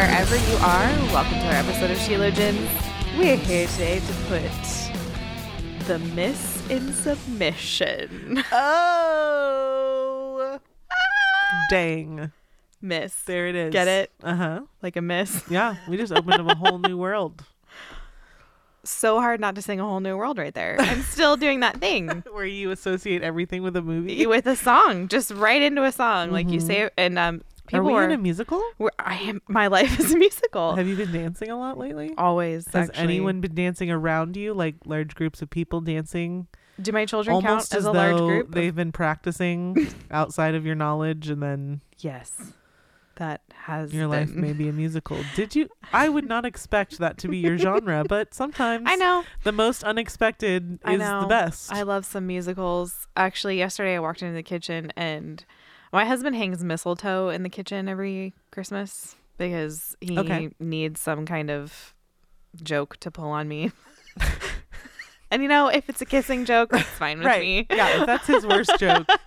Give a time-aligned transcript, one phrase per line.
[0.00, 0.88] wherever you are.
[1.12, 2.70] Welcome to our episode of Sheologians.
[3.18, 4.50] We're here today to put
[5.86, 8.42] the miss in submission.
[8.50, 10.58] Oh.
[11.70, 12.32] Dang.
[12.80, 13.14] Miss.
[13.24, 13.72] There it is.
[13.74, 14.10] Get it?
[14.22, 14.60] Uh huh.
[14.80, 15.42] Like a miss.
[15.50, 17.44] Yeah, we just opened up a whole new world
[18.84, 20.76] So hard not to sing a whole new world right there.
[20.80, 24.26] I'm still doing that thing where you associate everything with a movie.
[24.26, 26.30] with a song, just right into a song.
[26.30, 27.76] Like you say, and um, Mm-hmm.
[27.76, 28.04] Are people we are.
[28.04, 28.62] in a musical?
[28.98, 29.42] I am.
[29.48, 30.76] My life is a musical.
[30.76, 32.12] Have you been dancing a lot lately?
[32.18, 32.66] Always.
[32.68, 33.02] Has actually.
[33.04, 36.46] anyone been dancing around you, like large groups of people dancing?
[36.80, 38.52] Do my children Almost count as as a large group?
[38.52, 42.52] they've been practicing outside of your knowledge, and then Yes.
[43.16, 45.18] That has your life may be a musical.
[45.36, 45.68] Did you?
[45.92, 49.24] I would not expect that to be your genre, but sometimes I know.
[49.44, 51.20] the most unexpected I is know.
[51.20, 51.70] the best.
[51.70, 53.08] I love some musicals.
[53.16, 55.44] Actually, yesterday I walked into the kitchen and
[55.92, 60.50] my husband hangs mistletoe in the kitchen every Christmas because he Okay.
[60.60, 61.94] needs some kind of
[62.62, 63.70] joke to pull on me.
[65.30, 67.40] and you know, if it's a kissing joke, that's fine with right.
[67.40, 67.66] me.
[67.70, 69.06] Yeah, that's his worst joke.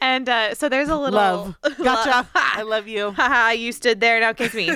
[0.00, 1.56] And uh, so there's a little Love.
[1.80, 2.28] Gotcha.
[2.34, 3.12] I love you.
[3.12, 4.74] Haha, you stood there, now kiss me.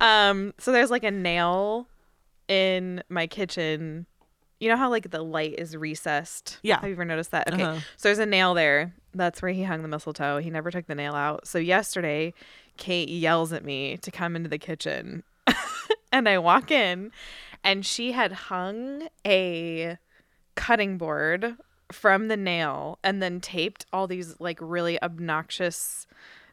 [0.00, 1.86] um, so there's like a nail
[2.48, 4.06] in my kitchen.
[4.62, 6.60] You know how like the light is recessed?
[6.62, 6.76] Yeah.
[6.76, 7.52] Have you ever noticed that?
[7.52, 7.60] Okay.
[7.60, 7.80] Uh-huh.
[7.96, 8.94] So there's a nail there.
[9.12, 10.38] That's where he hung the mistletoe.
[10.38, 11.48] He never took the nail out.
[11.48, 12.32] So yesterday,
[12.76, 15.24] Kate yells at me to come into the kitchen.
[16.12, 17.10] and I walk in
[17.64, 19.98] and she had hung a
[20.54, 21.56] cutting board
[21.90, 26.06] from the nail and then taped all these like really obnoxious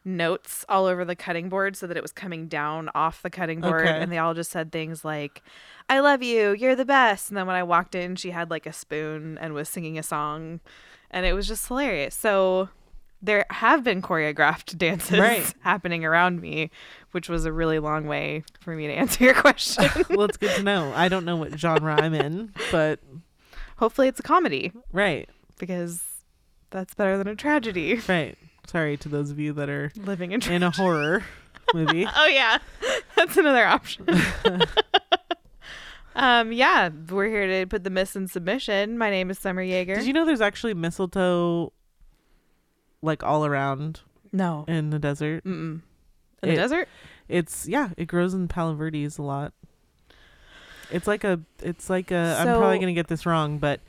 [0.04, 3.60] notes all over the cutting board so that it was coming down off the cutting
[3.60, 4.00] board Okay.
[4.00, 5.42] and they all just said things like
[5.88, 7.28] I love you, you're the best.
[7.30, 10.02] And then when I walked in, she had like a spoon and was singing a
[10.02, 10.60] song
[11.10, 12.14] and it was just hilarious.
[12.14, 12.68] So
[13.20, 15.54] there have been choreographed dances Right.
[15.60, 16.70] happening around me,
[17.10, 19.84] which was a really long way for me to answer your question.
[20.10, 20.92] well, it's good to know.
[20.94, 23.00] I don't know what genre I'm in, but
[23.76, 25.28] Hopefully it's a comedy right,
[25.58, 26.02] because
[26.70, 28.00] that's better than a tragedy.
[28.08, 28.36] right.
[28.70, 31.24] Sorry to those of you that are Living in in a horror
[31.74, 32.06] movie.
[32.16, 32.58] Oh yeah,
[33.16, 34.06] that's another option.
[36.14, 38.96] um, yeah, we're here to put the miss in submission.
[38.96, 39.96] My name is Summer Jaeger.
[39.96, 41.72] Did you know there's actually mistletoe
[43.02, 44.64] like all around No.
[44.68, 45.42] in the desert?
[45.42, 45.80] Mm-mm.
[46.44, 46.88] In the desert?
[47.28, 49.52] It's yeah, it grows in Palo Verdes a lot.
[50.92, 53.80] It's like a it's like a I'm probably going to get this wrong, but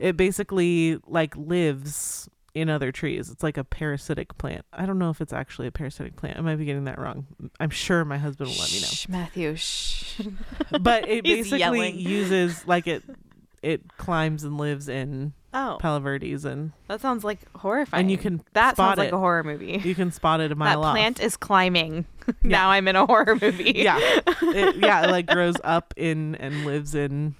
[0.00, 3.30] it basically like lives in other trees.
[3.30, 4.64] It's like a parasitic plant.
[4.72, 6.38] I don't know if it's actually a parasitic plant.
[6.38, 7.26] I might be getting that wrong.
[7.60, 8.86] I'm sure my husband will let me know.
[8.86, 9.56] Shh, Matthew.
[9.56, 10.22] Shh.
[10.80, 11.98] But it basically yelling.
[11.98, 13.02] uses like it
[13.62, 18.02] it climbs and lives in Oh, Palo Verdes and that sounds like horrifying.
[18.02, 19.80] and you can that spot sounds like a horror movie.
[19.82, 20.92] You can spot it a That mile off.
[20.94, 22.04] plant is climbing.
[22.42, 23.72] now I'm in a horror movie.
[23.76, 27.34] yeah, it, yeah, it like grows up in and lives in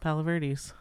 [0.00, 0.72] Palo Verdes.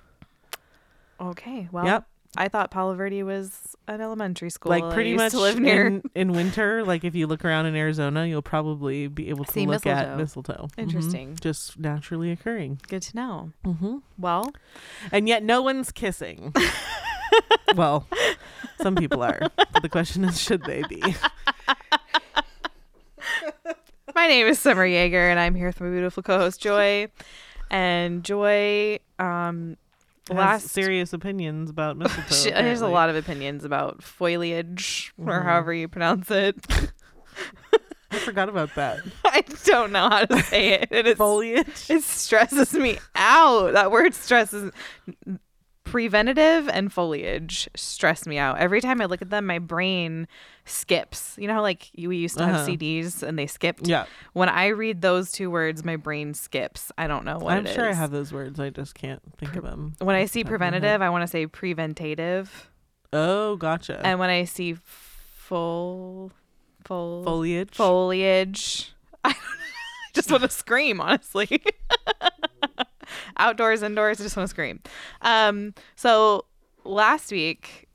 [1.20, 1.68] Okay.
[1.72, 2.06] Well, yep,
[2.38, 4.70] I thought Palo Verde was an elementary school.
[4.70, 5.86] like pretty much to live near.
[5.88, 6.84] in, in winter.
[6.86, 10.12] Like if you look around in Arizona, you'll probably be able to See look mistletoe.
[10.12, 10.68] at mistletoe.
[10.78, 10.80] Mhm.
[10.82, 11.38] Interesting.
[11.42, 12.80] just naturally occurring.
[12.88, 13.52] Good to know.
[13.66, 13.98] Mm-hmm.
[14.18, 14.54] Well,
[15.12, 16.54] And yet, no one's kissing.
[17.76, 18.08] well,
[18.82, 19.40] some people are.
[19.58, 21.04] But the question is, should they be?
[24.14, 27.08] My name is Summer Jaeger, and I'm here with my beautiful co-host Joy.
[27.70, 29.78] And Joy, um,
[30.30, 32.36] last serious opinions about mistletoe.
[32.36, 35.44] she, there's a lot of opinions about foliage or Mhm.
[35.44, 36.56] however you pronounce it.
[38.12, 39.00] I forgot about that.
[39.26, 40.90] I don't know how to say it.
[40.92, 41.90] It, is, Foliage.
[41.90, 43.72] it stresses me out.
[43.74, 44.72] That word stresses.
[45.92, 48.58] Preventative and foliage stress me out.
[48.60, 50.26] Every time I look at them, my brain
[50.64, 51.36] skips.
[51.38, 52.68] You know how like we used to have Uh-huh.
[52.70, 53.86] CDs and they skipped.
[53.88, 56.94] Yeah, When I read those two words, my brain skips.
[56.98, 58.58] I don't know what I'm sure I have those words.
[58.58, 59.96] I just can't think of them.
[60.00, 60.72] When I see top of my head.
[60.72, 62.70] preventative, I want to say preventative,
[63.12, 64.00] Oh, gotcha.
[64.02, 66.32] and when I see full,
[66.86, 67.76] full foliage.
[67.76, 68.94] foliage,
[69.26, 69.36] I
[70.14, 71.02] just want to scream.
[71.02, 71.62] Honestly,
[73.38, 74.80] outdoors, indoors, I just want to scream.
[75.22, 76.46] Um, so
[76.84, 77.88] last week.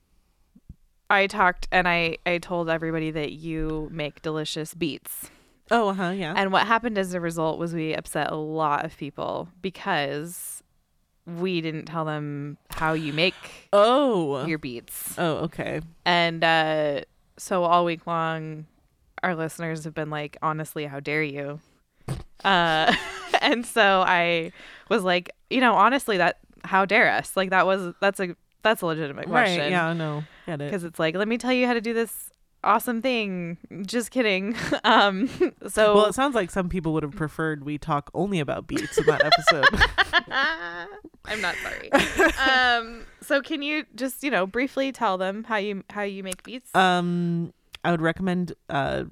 [1.08, 5.30] I talked and I, I told everybody that you make delicious beets.
[5.70, 6.10] Oh, uh huh.
[6.10, 6.34] Yeah.
[6.36, 10.62] And what happened as a result was we upset a lot of people because
[11.26, 13.34] we didn't tell them how you make
[13.72, 14.46] oh.
[14.46, 15.14] your beets.
[15.18, 15.80] oh, okay.
[16.04, 17.00] And uh,
[17.36, 18.66] so all week long,
[19.22, 21.60] our listeners have been like, honestly, how dare you?
[22.44, 22.94] Uh,
[23.40, 24.52] and so I
[24.88, 27.36] was like, you know, honestly, that how dare us?
[27.36, 29.60] Like that was that's a that's a legitimate question.
[29.60, 29.70] Right.
[29.70, 29.92] Yeah.
[29.92, 30.24] No.
[30.46, 30.64] Get it.
[30.70, 32.30] Because it's like, let me tell you how to do this
[32.64, 33.58] awesome thing.
[33.86, 34.56] Just kidding.
[34.84, 35.28] um.
[35.68, 38.98] So Well, it sounds like some people would have preferred we talk only about beets
[38.98, 39.66] in that episode.
[41.24, 41.92] I'm not sorry.
[42.48, 43.04] um.
[43.22, 46.74] So can you just you know briefly tell them how you how you make beets?
[46.74, 47.52] um,
[47.84, 49.04] I would recommend uh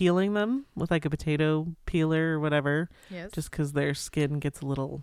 [0.00, 3.30] peeling them with like a potato peeler or whatever, yes.
[3.32, 5.02] just because their skin gets a little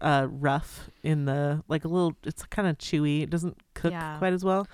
[0.00, 2.14] uh rough in the like a little.
[2.24, 3.22] It's kind of chewy.
[3.22, 4.16] It doesn't cook Yeah.
[4.18, 4.68] quite as well.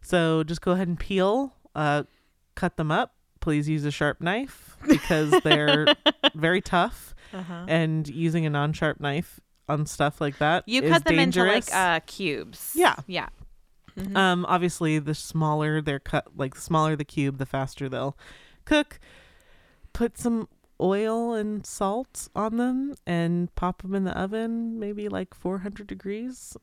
[0.00, 1.52] So just go ahead and peel.
[1.74, 2.04] Uh,
[2.54, 3.14] cut them up.
[3.40, 5.86] Please use a sharp knife because they're
[6.34, 7.14] very tough.
[7.34, 7.64] uh-huh.
[7.66, 11.66] and using a non-sharp knife on stuff like that You is cut them dangerous.
[11.68, 12.72] into like uh cubes.
[12.76, 12.96] Yeah.
[13.06, 13.28] Yeah.
[13.98, 14.16] Mhm.
[14.16, 18.16] um obviously the smaller they're cut like the smaller the cube the faster they'll
[18.64, 18.98] cook
[19.92, 20.48] put some
[20.80, 26.56] oil and salt on them and pop them in the oven maybe like 400 degrees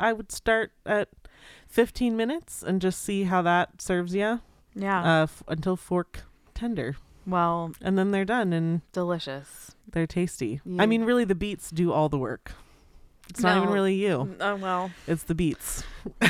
[0.00, 1.08] i would start at
[1.68, 4.40] 15 minutes and just see how that serves you
[4.74, 5.20] yeah.
[5.20, 6.22] uh f- until fork
[6.54, 6.96] tender
[7.28, 9.74] well, and then they're done and delicious.
[9.90, 12.52] they're tasty You- i mean really the beets do all the work
[13.28, 14.92] it's not even really you Oh well.
[15.08, 15.82] It's the beets.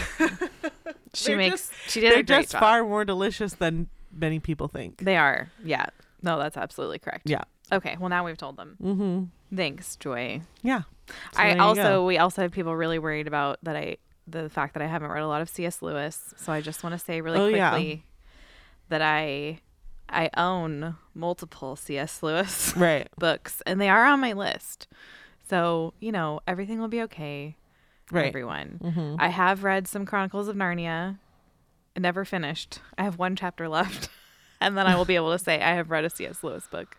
[1.15, 1.69] She They're makes.
[1.69, 2.61] just- she did They're a great just job.
[2.61, 4.99] far more delicious than many people think.
[4.99, 5.51] They are.
[5.65, 5.87] Yeah.
[6.23, 7.29] No, that's absolutely correct.
[7.29, 7.43] Yeah.
[7.73, 7.97] Okay.
[7.99, 8.77] Well, now we've told them.
[8.83, 9.57] Mm-hmm.
[9.57, 10.41] Thanks, Joy.
[10.63, 10.83] Yeah.
[11.09, 12.07] So I also go.
[12.07, 13.97] we also have people really worried about that I
[14.27, 15.83] the fact that I haven't read a lot of C.S.
[15.83, 16.35] Lewis.
[16.37, 17.71] So I just want to say really Oh, yeah.
[17.71, 18.05] quickly
[18.89, 19.61] that I
[20.09, 22.23] I own multiple C.S.
[22.23, 23.09] Lewis right.
[23.19, 24.89] books and they are on my list.
[25.49, 27.57] So, you know, everything will be okay.
[28.11, 28.27] Right.
[28.27, 28.81] Everyone.
[28.83, 29.17] Mm-hmm.
[29.21, 31.19] I have read some Chronicles of Narnia.
[31.97, 32.81] Never finished.
[32.99, 34.09] I have one chapter left.
[34.61, 36.43] and then I will be able to say I have read a C.S.
[36.45, 36.97] Lewis book.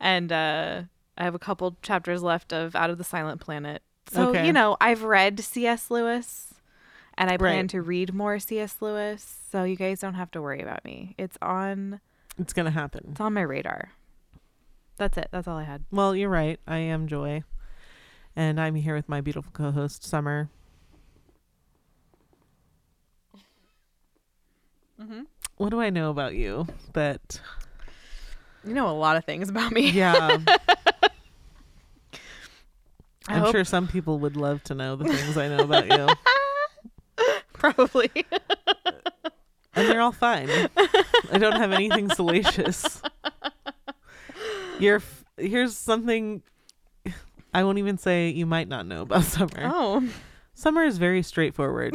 [0.00, 0.82] And uh,
[1.16, 3.82] I have a couple chapters left of Out of the Silent Planet.
[4.10, 4.46] So, Okay.
[4.46, 5.90] you know, I've read C.S.
[5.90, 6.54] Lewis
[7.16, 7.70] and I plan Right.
[7.70, 8.76] to read more C.S.
[8.80, 9.40] Lewis.
[9.50, 11.14] So you guys don't have to worry about me.
[11.18, 12.00] It's on
[12.38, 13.08] It's gonna happen.
[13.12, 13.90] it's on my radar.
[14.96, 15.28] That's it.
[15.30, 15.84] That's all I had.
[15.92, 16.58] Well, you're right.
[16.66, 17.42] I am Joy,
[18.36, 20.48] and I'm here with my beautiful co-host Summer.
[25.02, 25.20] Mm-hmm.
[25.56, 26.66] What do I know about you?
[26.94, 27.40] That
[28.64, 29.90] You know a lot of things about me.
[29.90, 30.38] yeah,
[33.28, 36.08] I'm hope- sure some people would love to know the things I know about you,
[37.52, 38.10] Probably.
[39.74, 40.48] and they're all fine.
[41.30, 43.00] I don't have anything salacious.
[44.80, 46.42] You're f- here's something
[47.54, 49.50] I won't even say you might not know about Summer.
[49.72, 50.08] oh.
[50.54, 51.94] Summer is very straightforward.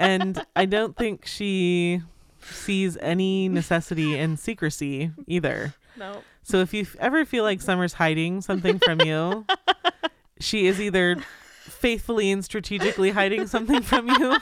[0.00, 2.02] And I don't think she
[2.40, 5.74] sees any necessity in secrecy either.
[5.96, 6.22] No.
[6.42, 9.44] So if you ever feel like Summer's hiding something from you,
[10.40, 11.16] she is either
[11.62, 14.38] faithfully and strategically hiding something from you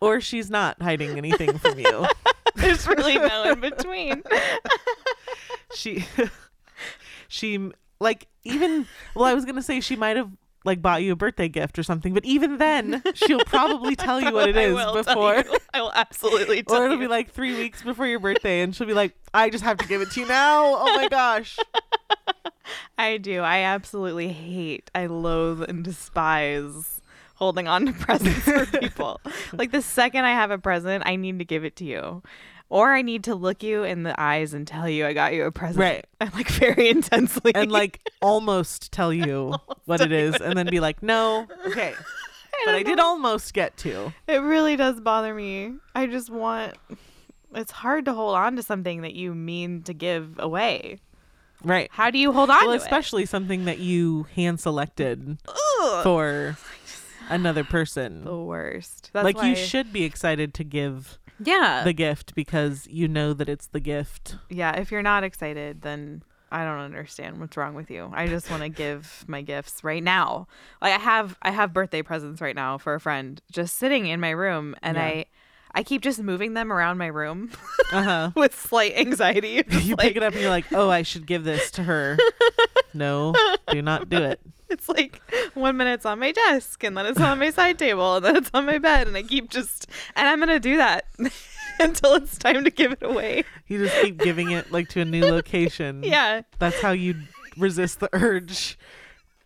[0.00, 2.06] or she's not hiding anything from you.
[2.54, 4.22] There's really no in between.
[5.74, 6.06] She
[7.28, 10.30] she like even well I was going to say she might have
[10.66, 14.32] like bought you a birthday gift or something, but even then she'll probably tell you
[14.32, 15.42] what it is i'll before.
[15.72, 17.02] I will absolutely tell Or it'll you.
[17.04, 19.86] be like three weeks before your birthday, and she'll be like, "I just have to
[19.86, 21.56] give it to you now." Oh my gosh!
[22.98, 23.40] I do.
[23.40, 27.00] I absolutely hate, I loathe and despise
[27.36, 29.20] holding on to presents for people.
[29.52, 32.22] like the second I have a present, I need to give it to you.
[32.68, 35.44] Or I need to look you in the eyes and tell you I got you
[35.44, 35.78] a present.
[35.78, 36.04] Right.
[36.20, 37.52] And like very intensely.
[37.54, 39.54] And like almost tell you
[39.84, 41.94] what it is, and then be like, "No, okay."
[42.64, 44.14] But I did almost get to.
[44.26, 45.74] It really does bother me.
[45.94, 46.74] I just want.
[47.54, 51.00] It's hard to hold on to something that you mean to give away.
[51.62, 51.90] Right.
[51.92, 55.38] How do you hold on Well, especially something that you hand selected?
[56.02, 56.56] For
[57.28, 58.24] another person.
[58.24, 59.10] the worst.
[59.12, 61.82] That's like why, you should be excited to give Yeah.
[61.84, 64.36] the gift because you know that it's the gift.
[64.48, 64.72] yeah.
[64.78, 68.10] If you're not excited, then I don't understand what's wrong with you.
[68.14, 70.46] I just want to give my gifts right now.
[70.80, 74.20] Like I have, I have birthday presents right now for a friend, just sitting in
[74.20, 75.04] my room, and Yeah.
[75.04, 75.24] I,
[75.74, 77.50] I keep just moving them around my room
[77.92, 78.30] Uh huh.
[78.36, 79.62] with slight anxiety.
[79.70, 82.16] You like, pick it up and you're like, "Oh, I should give this to her."
[82.94, 83.34] no,
[83.68, 84.40] do not do it.
[84.70, 85.20] It's like
[85.54, 88.36] one minute it's on my desk and then it's on my side table and then
[88.36, 91.04] it's on my bed and I keep just and I'm gonna do that
[91.80, 93.44] until it's time to give it away.
[93.68, 96.02] You just keep giving it like to a new location.
[96.04, 96.42] Yeah.
[96.58, 97.14] That's how you
[97.56, 98.76] resist the urge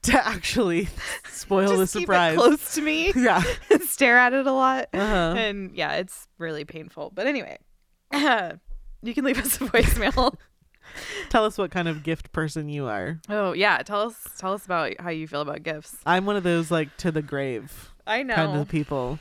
[0.02, 0.88] to actually
[1.30, 2.36] spoil Just the surprise.
[2.36, 3.12] close to me.
[3.14, 3.42] Yeah.
[3.84, 4.88] stare at it a lot.
[4.94, 5.34] Uh-huh.
[5.36, 7.12] And yeah, it's really painful.
[7.14, 7.58] But anyway,
[8.12, 10.34] you can leave us a voicemail.
[11.28, 13.20] Tell us what kind of gift person you are.
[13.28, 15.96] oh yeah, tell us tell us about how you feel about gifts.
[16.06, 18.34] I'm one of those like to the grave I know.
[18.34, 19.18] kind of people,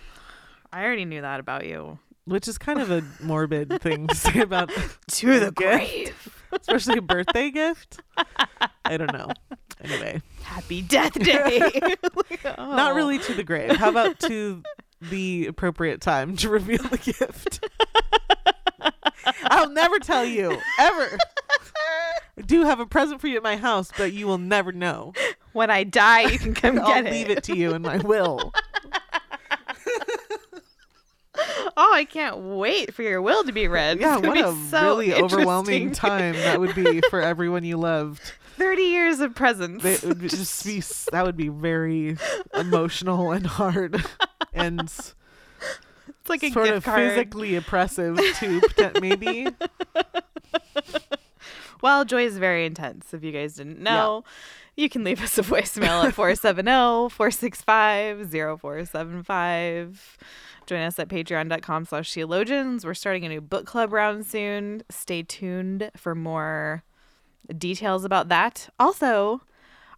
[0.73, 1.99] I already knew that about you.
[2.25, 4.71] which is kind of a morbid thing to say about,
[5.11, 6.43] To the grave.
[6.51, 7.99] especially a birthday gift.
[8.85, 9.29] I don't know.
[9.83, 11.59] Anyway, Happy Death Day.
[12.57, 12.95] not Oh.
[12.95, 13.71] really to the grave.
[13.77, 14.61] How about to
[15.01, 17.63] the appropriate time to reveal the gift?
[19.43, 21.17] I'll never tell you ever.
[22.37, 25.13] I do have a present for you at my house, but you will never know.
[25.53, 27.11] When I die, you can come I'll get it.
[27.11, 28.53] leave it to you in my will.
[31.77, 34.01] Oh, I can't wait for your will to be read.
[34.01, 38.33] Yeah, what a so really overwhelming time that would be for everyone you loved.
[38.57, 39.85] Thirty years of presents.
[39.85, 40.81] It would just be
[41.13, 42.17] that would be very
[42.53, 44.03] emotional and hard,
[44.53, 45.13] and it's
[46.27, 47.11] like a sort of card.
[47.11, 49.47] physically oppressive poten- Maybe
[51.81, 53.13] Well, joy is very intense.
[53.13, 54.23] If you guys didn't know,
[54.75, 60.17] you can leave us a voicemail at 470 465 0475.
[60.65, 62.85] Join us at patreon.com slash sheologians.
[62.85, 64.83] We're starting a new book club round soon.
[64.89, 66.83] Stay tuned for more
[67.57, 68.69] details about that.
[68.79, 69.41] Also,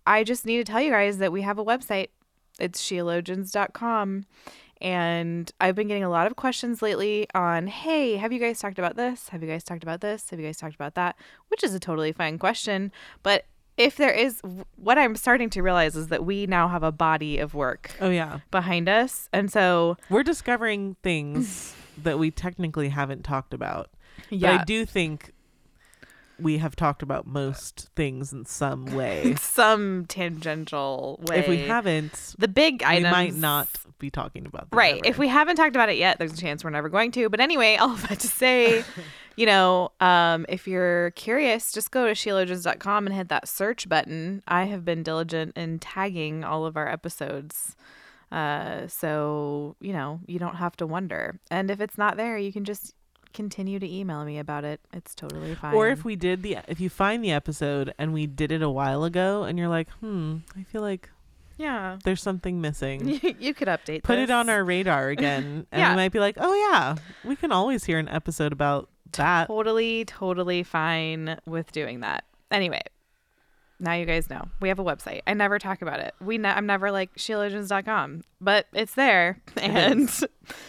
[0.08, 2.08] I just need to tell you guys that we have a website.
[2.60, 4.26] It's sheologians.com.
[4.82, 8.80] And I've been getting a lot of questions lately on, hey, have you guys talked
[8.80, 9.30] about this?
[9.30, 10.30] Have you guys talked about this?
[10.32, 11.16] Have you guys talked about that?
[11.50, 12.92] Which is a totally fine question.
[13.22, 13.46] But
[13.78, 14.42] if there is,
[14.76, 18.10] what I'm starting to realize is that we now have a body of work oh
[18.10, 19.30] yeah, behind us.
[19.32, 23.90] And so, we're discovering things that we technically haven't talked about.
[24.30, 25.32] But yeah, I do think
[26.42, 29.36] we have talked about most things in some way.
[29.40, 31.40] some tangential way.
[31.40, 33.68] if we haven't, the big item we might not
[34.00, 34.96] be talking about them Right.
[34.96, 35.06] ever.
[35.06, 37.30] If we haven't talked about it yet, there's a chance we're never going to.
[37.30, 38.84] But anyway, all of that to say,
[39.36, 44.42] you know, um, if you're curious, just go to sheologians.com and hit that search button.
[44.48, 47.76] I have been diligent in tagging all of our episodes.
[48.32, 51.40] Uh, so, you know, you don't have to wonder.
[51.52, 52.96] And if it's not there, you can just
[53.34, 54.80] continue to email me about it.
[54.94, 55.74] It's totally fine.
[55.74, 58.70] Or if we did the if you find the episode and we did it a
[58.70, 61.10] while ago and you're like, hmm, I feel like
[61.58, 63.08] yeah, there's something missing.
[63.40, 65.90] you, could update Put it on our radar again, and Yeah.
[65.92, 69.48] we might be like, oh yeah, we can always hear an episode about that.
[69.48, 72.82] totally totally fine with doing that anyway
[73.78, 76.48] now you guys know we have a website i never talk about it we ne-
[76.48, 80.10] i'm never like sheologians.com but it's there and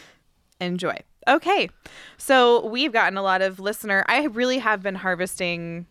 [0.61, 0.97] enjoy
[1.29, 1.69] okay.
[2.17, 5.87] So we've gotten a lot of listener i really have been harvesting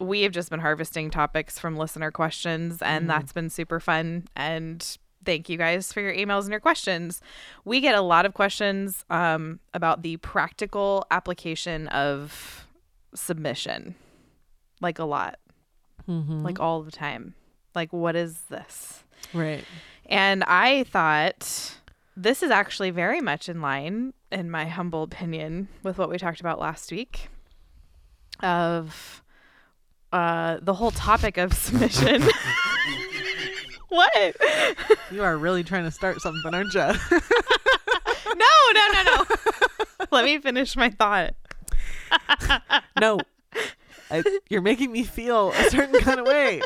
[0.00, 4.98] we have just been harvesting topics from listener questions and that's been super fun and
[5.24, 7.20] thank you guys for your emails and your questions.
[7.64, 12.66] We get a lot of questions um, about the practical application of
[13.14, 13.96] submission
[14.80, 15.38] like a lot.
[16.08, 16.42] Mm-hmm.
[16.42, 17.34] like all the time.
[17.74, 19.02] Like what is this?
[19.34, 19.64] Right.
[20.06, 21.74] and i thought
[22.18, 26.40] this is actually very much in line in my humble opinion with what we talked
[26.40, 27.28] about last week
[28.40, 29.22] of
[30.12, 32.22] uh the whole topic of submission
[33.88, 34.36] what
[35.12, 36.80] You are really trying to start something, aren't you?
[38.26, 39.24] no no no no
[40.10, 41.34] let me finish my thought
[43.00, 43.20] no.
[44.10, 46.62] I, you're making me feel a certain kind of way.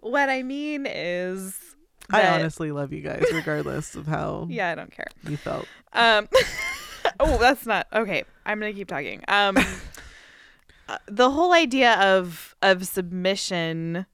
[0.00, 1.71] what i mean is
[2.12, 5.66] I honestly love you guys, regardless of how yeah i don't care you felt.
[5.92, 6.28] Um,
[7.20, 8.24] oh, that's not okay.
[8.46, 9.22] I'm gonna keep talking.
[9.28, 9.56] Um,
[10.88, 14.06] uh, the whole idea of of submission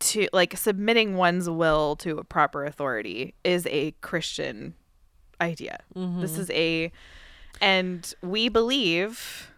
[0.00, 4.74] to like submitting one's will to a proper authority is a Christian
[5.40, 5.80] idea.
[5.94, 6.92] This is a,
[7.60, 9.50] and we believe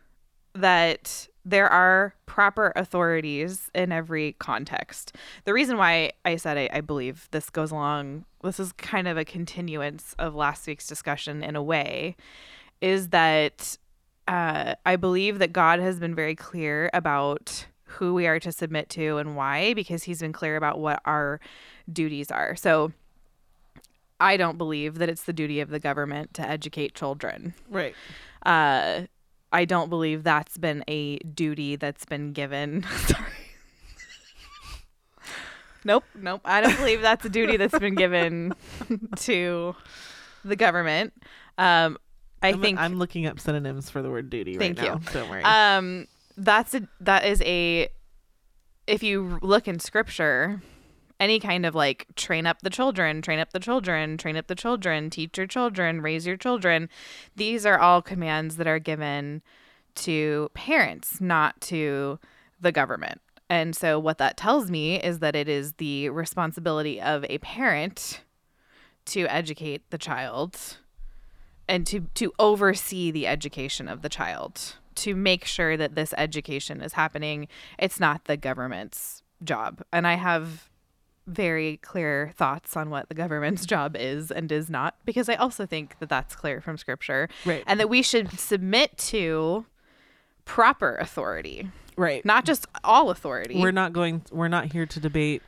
[0.54, 5.14] that there are proper authorities in every context.
[5.44, 9.16] The reason why I said I, I believe this goes along, this is kind of
[9.16, 12.16] a continuance of last week's discussion in a way,
[12.80, 13.78] is that
[14.26, 18.88] uh, I believe that God has been very clear about who we are to submit
[18.90, 21.38] to and why, because he's been clear about what our
[21.90, 22.56] duties are.
[22.56, 22.92] So
[24.18, 27.94] I don't believe that it's the duty of the government to educate children Right.
[28.44, 29.02] uh
[29.56, 33.32] i don't believe that's been a duty that's been given sorry
[35.84, 38.52] nope nope i don't believe that's a duty that's been given
[39.16, 39.74] to
[40.44, 41.12] the government
[41.58, 41.96] um
[42.42, 44.94] I I'm, think I'm looking up synonyms for the word duty Thank right you.
[44.94, 45.00] now.
[45.12, 45.42] Don't worry.
[45.42, 47.88] um that's a that is a
[48.86, 50.60] if you look in scripture
[51.18, 54.54] any kind of like train up the children train up the children train up the
[54.54, 56.88] children teach your children raise your children.
[57.34, 59.42] These are all commands that are given
[59.96, 62.18] to parents not to
[62.60, 63.20] the government.
[63.48, 68.22] And so what that tells me is that it is the responsibility of a parent
[69.06, 70.78] to educate the child
[71.68, 76.80] and to to oversee the education of the child to make sure that this education
[76.80, 77.48] is happening.
[77.78, 79.82] It's not the government's job.
[79.92, 80.70] And i have
[81.26, 85.66] very clear thoughts on what the government's job is and is not because i also
[85.66, 87.64] think that that's clear from scripture Right.
[87.66, 89.66] and that we should submit to
[90.44, 92.24] proper authority right.
[92.24, 95.42] not just all authority we're not going we're not here to debate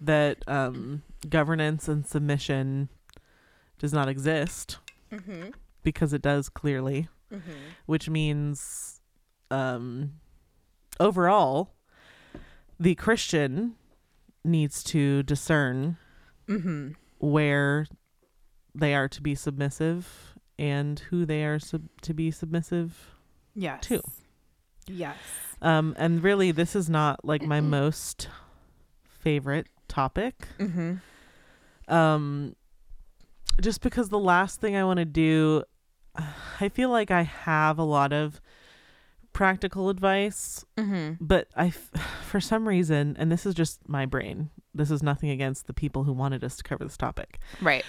[0.00, 2.88] that um governance and submission
[3.78, 4.78] does not exist
[5.12, 5.50] Mm-hmm.
[5.84, 7.08] because it does clearly
[7.86, 9.00] which means
[9.52, 10.14] um
[10.98, 11.74] overall
[12.80, 13.76] the christian
[14.46, 15.96] needs to discern
[16.48, 16.90] mm-hmm.
[17.18, 17.86] where
[18.74, 23.14] they are to be submissive and who they are sub- to be submissive
[23.54, 24.02] yes Two.
[24.86, 25.16] yes
[25.62, 28.28] um and really this is not like my most
[29.04, 30.94] favorite topic mm-hmm.
[31.92, 32.54] um
[33.60, 35.62] just because the last thing i want to do
[36.60, 38.40] i feel like i have a lot of
[39.36, 41.22] practical advice Mm-hmm.
[41.24, 41.70] but I,
[42.22, 46.04] for some reason and this is just my brain this is nothing against the people
[46.04, 47.84] who wanted us to cover this topic right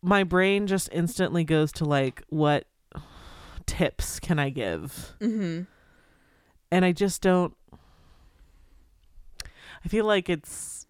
[0.00, 2.66] my brain just instantly goes to like what
[3.66, 5.62] tips can i give mm-hmm.
[6.70, 7.56] and i just don't
[9.84, 10.86] i feel like it's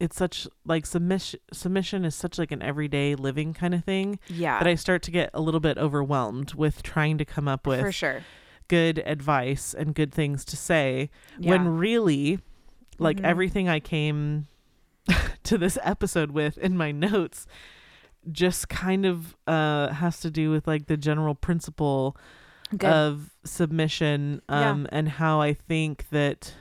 [0.00, 4.58] it's such like submission submission is such like an everyday living kind of thing yeah
[4.58, 7.80] that i start to get a little bit overwhelmed with trying to come up with
[7.80, 8.22] for sure
[8.68, 11.50] good advice and good things to say yeah.
[11.50, 12.38] when really
[12.98, 13.24] like Mhm.
[13.24, 14.46] everything i came
[15.44, 17.46] to this episode with in my notes
[18.32, 22.16] just kind of uh has to do with like the general principle
[22.70, 22.84] Good.
[22.90, 24.70] of submission Yeah.
[24.70, 26.54] um and how I think that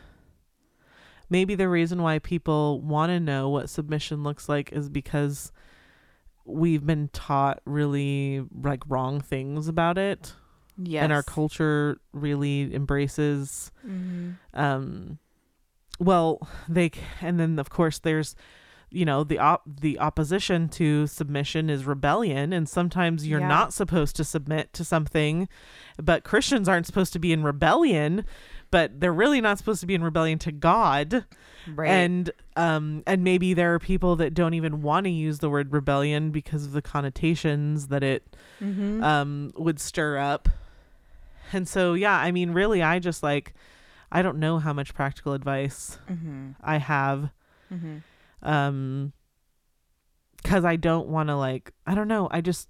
[1.33, 5.51] maybe the reason why people want to know what submission looks like is because
[6.45, 10.33] we've been taught really like wrong things about it
[10.77, 11.03] yes.
[11.03, 14.31] and our culture really embraces Mm-hmm.
[14.53, 15.17] um
[15.99, 16.91] well they
[17.21, 18.35] and then of course there's
[18.89, 23.47] you know the op- the opposition to submission is rebellion and sometimes you're Yeah.
[23.47, 25.47] not supposed to submit to something
[26.01, 28.25] but Christians aren't supposed to be in rebellion
[28.73, 31.25] but they're really not supposed to be in rebellion to God
[31.67, 31.87] Right.
[31.89, 35.71] and um and maybe there are people that don't even want to use the word
[35.71, 39.01] rebellion because of the connotations that it mm-hmm.
[39.01, 40.49] um would stir up
[41.53, 43.53] and so yeah i mean really i just like
[44.11, 46.49] i don't know how much practical advice mm-hmm.
[46.61, 47.29] i have
[47.73, 47.99] Mm-hmm.
[48.41, 49.13] um
[50.35, 52.67] because i don't want to like i don't know i just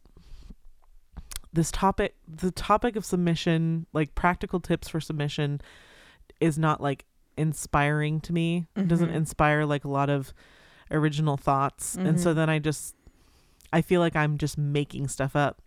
[1.51, 5.61] this topic the topic of submission like practical tips for submission
[6.39, 7.05] is not like
[7.37, 10.33] inspiring to me it doesn't inspire like a lot of
[10.91, 12.35] original thoughts and so Mhm.
[12.35, 12.95] then i just
[13.71, 15.59] i feel like i'm just making stuff up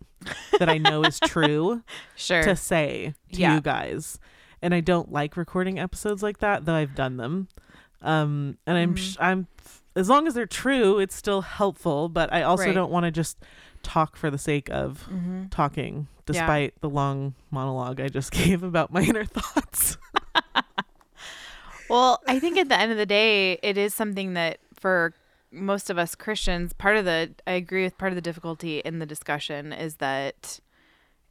[0.59, 1.83] that i know is true
[2.15, 2.41] Sure.
[2.43, 3.55] to say to Yeah.
[3.55, 4.17] you guys
[4.61, 7.49] and i don't like recording episodes like that though i've done them
[8.01, 9.17] um and i'm Mhm.
[9.19, 9.47] i'm
[9.95, 12.73] as long as they're true it's still helpful but i also Right.
[12.75, 13.37] don't want to just
[13.83, 15.47] talk for the sake of mm-hmm.
[15.47, 16.23] talking Yeah.
[16.25, 19.97] despite the long monologue i just gave about my inner thoughts
[21.89, 25.13] Well, I think at the end of the day, it is something that for
[25.51, 28.99] most of us Christians, part of the I agree with part of the difficulty in
[28.99, 30.59] the discussion is that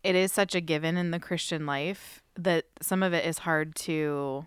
[0.03, 3.75] it is such a given in the Christian life that some of it is hard
[3.77, 4.47] to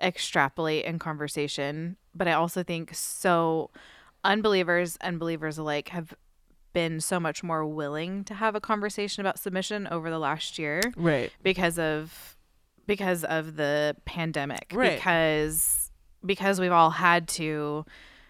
[0.00, 1.96] extrapolate in conversation.
[2.14, 3.70] But I also think so
[4.24, 6.14] unbelievers and believers alike have
[6.72, 10.80] been so much more willing to have a conversation about submission over the last year
[10.96, 12.33] right because of
[12.86, 14.72] because of the pandemic.
[14.74, 14.96] Right.
[14.96, 15.90] because
[16.24, 17.84] because we've all had to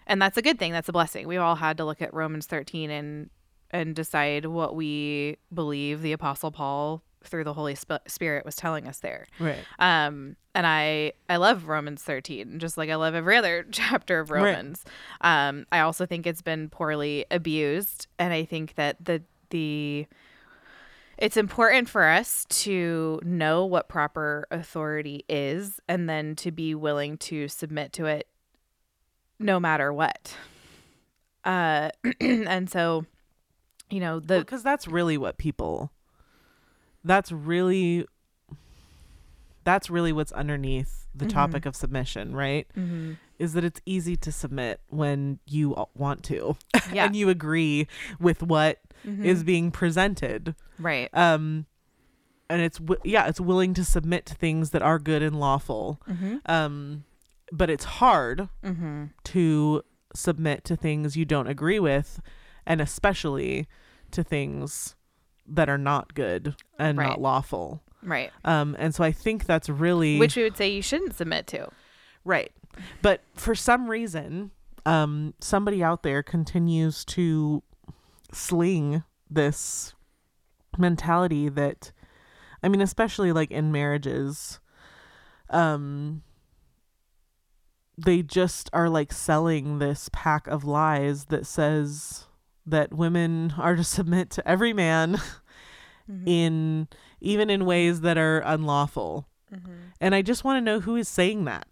[0.06, 1.26] and that's a good thing that's a blessing.
[1.28, 3.30] We've all had to look at romans 13 and
[3.70, 8.86] and decide what we believe the apostle paul through the holy Sp- spirit was telling
[8.86, 9.26] us there.
[9.40, 9.58] Right.
[9.78, 14.30] Um and i i love romans 13 just like i love every other chapter of
[14.30, 14.42] Right.
[14.44, 14.84] romans.
[15.22, 20.06] Um i also think it's been poorly abused and i think that the the
[21.18, 27.16] it's important for us to know what proper authority is and then to be willing
[27.18, 28.28] to submit to it
[29.38, 30.34] no matter what.
[31.44, 33.04] Uh and so
[33.90, 35.92] you know the because that's really what people
[37.04, 38.06] that's really
[39.64, 42.66] that's really what's underneath the topic of submission right?
[43.38, 46.56] Is that it's easy to submit when you want to.
[46.92, 47.06] Yeah.
[47.06, 47.88] and you agree
[48.20, 50.54] with what is being presented.
[50.78, 51.08] Right.
[51.12, 51.66] Um
[52.50, 56.00] and it's yeah it's willing to submit to things that are good and lawful.
[56.46, 57.04] Um
[57.52, 59.04] but it's hard mm-hmm.
[59.24, 59.82] to
[60.14, 62.20] submit to things you don't agree with
[62.66, 63.66] and especially
[64.10, 64.94] to things
[65.46, 67.08] that are not good and Right.
[67.08, 68.30] not lawful right.
[68.44, 71.68] Um and so i think that's really which we would say you shouldn't submit to.
[72.24, 72.52] Right.
[73.02, 74.50] But for some reason
[74.86, 77.62] um somebody out there continues to
[78.32, 79.94] sling this
[80.76, 81.92] mentality that
[82.62, 84.58] i mean especially like in marriages
[85.50, 86.22] um
[87.96, 92.26] they just are like selling this pack of lies that says
[92.66, 95.16] that women are to submit to every man
[96.26, 96.88] in
[97.24, 99.26] even in ways that are unlawful.
[100.00, 101.66] And i just want to know who is saying that.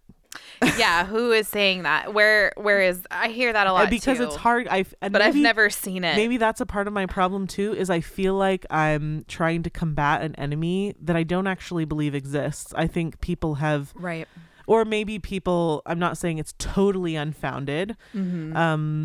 [0.77, 2.13] Yeah who is saying that?
[2.13, 5.35] Where where is i hear that a lot because too, it's hard i but i've
[5.35, 6.15] never seen it.
[6.15, 9.69] maybe that's a part of my problem too is i feel like i'm trying to
[9.69, 12.73] combat an enemy that i don't actually believe exists.
[12.75, 14.27] I think people have right.
[14.65, 18.55] or maybe people i'm not saying it's totally unfounded Mm-hmm.
[18.55, 19.03] um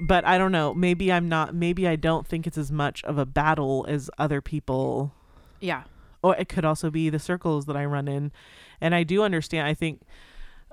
[0.00, 0.72] but i don't know.
[0.72, 4.40] Maybe i'm not maybe i don't think it's as much of a battle as other
[4.40, 5.12] people
[5.60, 5.84] yeah
[6.22, 8.32] or it could also be the circles that I run in.
[8.80, 9.66] And I do understand.
[9.66, 10.02] I think,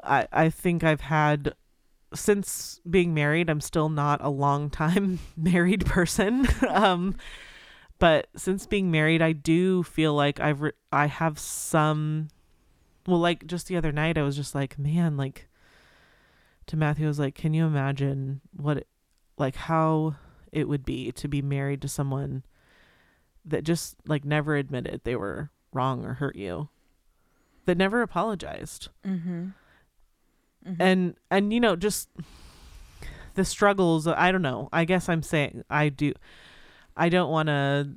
[0.03, 1.53] I, I think I've had,
[2.13, 6.47] since being married, I'm still not a long time married person.
[6.69, 7.15] um,
[7.99, 12.27] but since being married, I do feel like I've, re- I have some,
[13.05, 15.47] well, like just the other night, I was just like, man, like,
[16.67, 18.87] to Matthew, I was like, can you imagine what, it,
[19.37, 20.15] like, how
[20.51, 22.43] it would be to be married to someone
[23.47, 26.69] that just like never admitted they were wrong or hurt you
[27.65, 29.49] that never apologized mm-hmm.
[30.79, 32.09] and and you know just
[33.35, 36.13] the struggles i don't know i guess i'm saying i do
[36.95, 37.87] i don't want to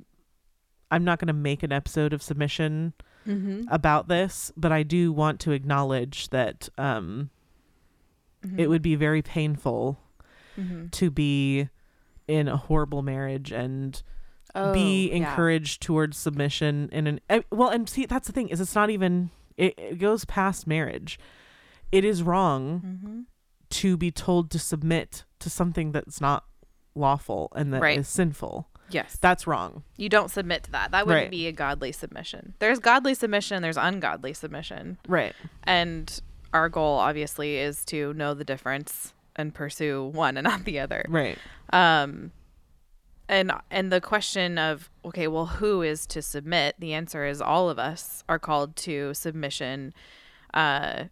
[0.91, 2.93] i'm not going to make an episode of submission
[3.27, 3.65] Mm-hmm.
[3.69, 7.29] about this but i do want to acknowledge that um
[8.57, 9.99] it would be very painful
[10.59, 10.87] Mm-hmm.
[10.87, 11.69] to be
[12.27, 14.01] in a horrible marriage and
[14.53, 15.15] be Oh, yeah.
[15.15, 18.89] encouraged towards submission in an eh, well and see that's the thing is it's not
[18.89, 21.19] even it, it goes past marriage.
[21.91, 23.19] It is wrong Mm-hmm.
[23.71, 26.43] to be told to submit to something that's not
[26.95, 27.99] lawful and that is Right.
[27.99, 28.67] is sinful.
[28.89, 29.17] Yes.
[29.21, 29.83] That's wrong.
[29.95, 30.91] You don't submit to that.
[30.91, 31.31] That wouldn't Right.
[31.31, 32.55] be a godly submission.
[32.59, 34.97] There's godly submission there's ungodly submission.
[35.07, 35.33] Right.
[35.63, 36.19] And
[36.53, 41.05] our goal obviously is to know the difference and pursue one and not the other.
[41.07, 41.37] Right.
[41.71, 42.31] Um
[43.31, 46.75] and and the question of okay well who is to submit?
[46.77, 49.93] The answer is all of us are called to submission.
[50.53, 51.05] Uh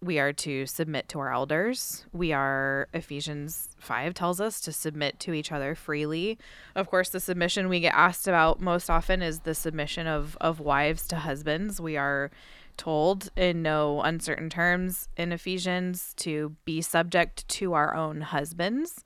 [0.00, 2.04] we are to submit to our elders.
[2.12, 6.38] We are ephesians 5 tells us to submit to each other freely.
[6.76, 10.60] Of course the submission we get asked about most often is the submission of of
[10.60, 11.80] wives to husbands.
[11.80, 12.30] We are
[12.76, 19.04] told in no uncertain terms in Ephesians to be subject to our own husbands.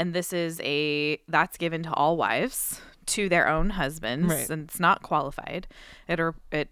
[0.00, 4.48] And this is a that's given to all wives to their own husbands Right.
[4.50, 5.66] and it's not qualified.
[6.08, 6.68] It or it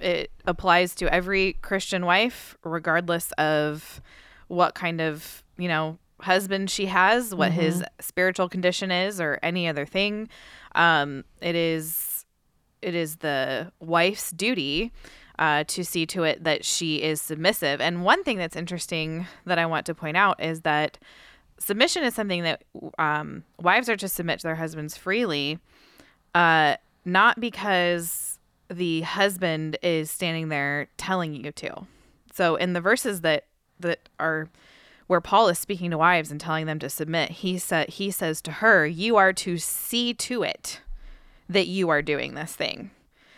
[0.00, 4.00] it applies to every Christian wife regardless of
[4.46, 9.68] what kind of, you know, husband she has, what his spiritual condition is or any
[9.68, 10.28] other thing.
[10.74, 12.24] Um it is
[12.80, 14.92] it is the wife's duty
[15.38, 17.80] uh, to see to it that she is submissive.
[17.80, 20.98] And one thing that's interesting that I want to point out is that
[21.58, 22.64] submission is something that
[22.98, 25.58] um, wives are to submit to their husbands freely,
[26.34, 31.86] uh, not because the husband is standing there telling you to.
[32.34, 33.46] So in the verses that
[33.80, 34.48] that are
[35.06, 38.40] where Paul is speaking to wives and telling them to submit, he said he says
[38.42, 40.80] to her, "You are to see to it
[41.48, 42.90] that you are doing this thing."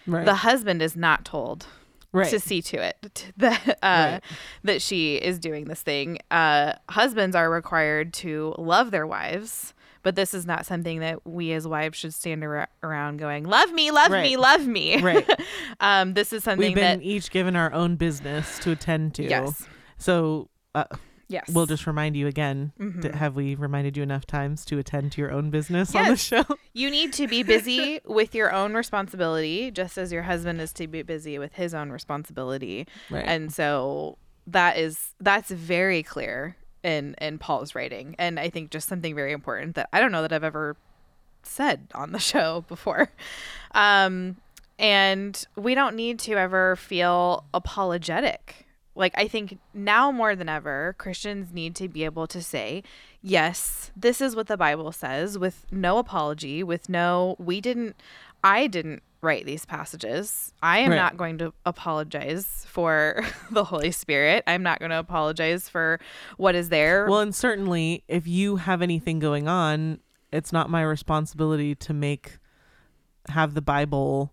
[0.06, 1.66] right The husband is not told
[2.12, 4.20] right to see to it that uh, Right.
[4.64, 6.18] that she is doing this thing.
[6.30, 11.52] Uh, husbands are required to love their wives, but this is not something that we
[11.52, 15.28] as wives should stand ar- around going, "Love me, love me, love me." Right.
[15.80, 19.14] um, this is something that we've been that each given our own business to attend
[19.14, 19.66] to yes,
[19.98, 20.84] so uh,
[21.30, 23.00] yes, we'll just remind you again Mhm.
[23.00, 26.16] D- have we reminded you enough times to attend to your own business on the
[26.16, 30.72] show You need to be busy with your own responsibility, just as your husband is
[30.74, 32.86] to be busy with his own responsibility.
[33.08, 38.70] right And so that is that's very clear in in Paul's writing, and I think
[38.70, 40.76] just something very important that I don't know that I've ever
[41.42, 43.10] said on the show before.
[43.72, 44.36] Um,
[44.78, 48.66] and we don't need to ever feel apologetic.
[48.94, 52.82] Like, I think now more than ever, Christians need to be able to say,
[53.22, 57.96] yes, this is what the Bible says with no apology, with no, we didn't,
[58.42, 60.52] I didn't write these passages.
[60.62, 60.96] I am Right.
[60.96, 64.42] not going to apologize for the Holy Spirit.
[64.46, 66.00] I'm not going to apologize for
[66.36, 67.06] what is there.
[67.06, 70.00] Well, and certainly if you have anything going on,
[70.32, 72.38] it's not my responsibility to make
[73.28, 74.32] have the Bible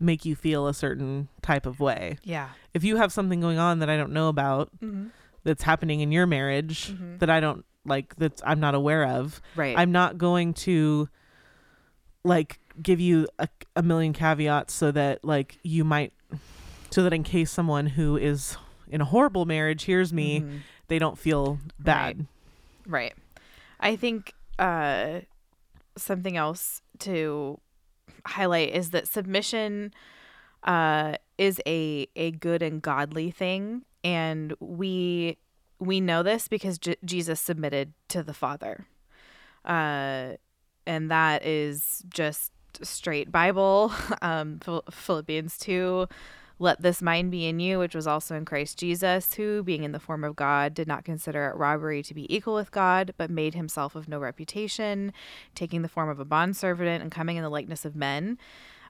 [0.00, 2.16] make you feel a certain type of way.
[2.24, 2.48] yeah.
[2.72, 5.08] If you have something going on that I don't know about Mm-hmm.
[5.44, 9.76] that's happening in your marriage that I don't like that I'm not aware of, Right.
[9.76, 11.08] I'm not going to
[12.24, 16.12] like give you a, a million caveats so that like you might
[16.90, 18.56] so that in case someone who is
[18.88, 20.60] in a horrible marriage hears me, Mhm.
[20.88, 22.26] they don't feel bad.
[22.86, 23.14] Right.
[23.78, 25.20] I think uh,
[25.96, 27.60] something else to
[28.26, 29.92] highlight is that submission
[30.64, 35.38] uh, is a a good and godly thing, and we
[35.78, 38.86] we know this because J- Jesus submitted to the Father,
[39.64, 40.32] uh,
[40.86, 42.52] and that is just
[42.82, 43.92] straight Bible.
[44.22, 46.06] Um, Philippians two.
[46.60, 49.92] Let this mind be in you, which was also in Christ Jesus, who, being in
[49.92, 53.30] the form of God, did not consider it robbery to be equal with God, but
[53.30, 55.14] made himself of no reputation,
[55.54, 58.36] taking the form of a bondservant and coming in the likeness of men.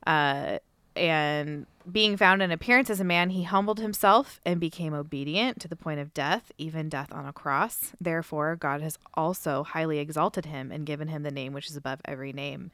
[0.04, 0.58] Uh,
[0.96, 5.68] and being found in appearance as a man, he humbled himself and became obedient to
[5.68, 7.92] the point of death, even death on a cross.
[8.00, 12.00] Therefore, God has also highly exalted him and given him the name which is above
[12.04, 12.72] every name.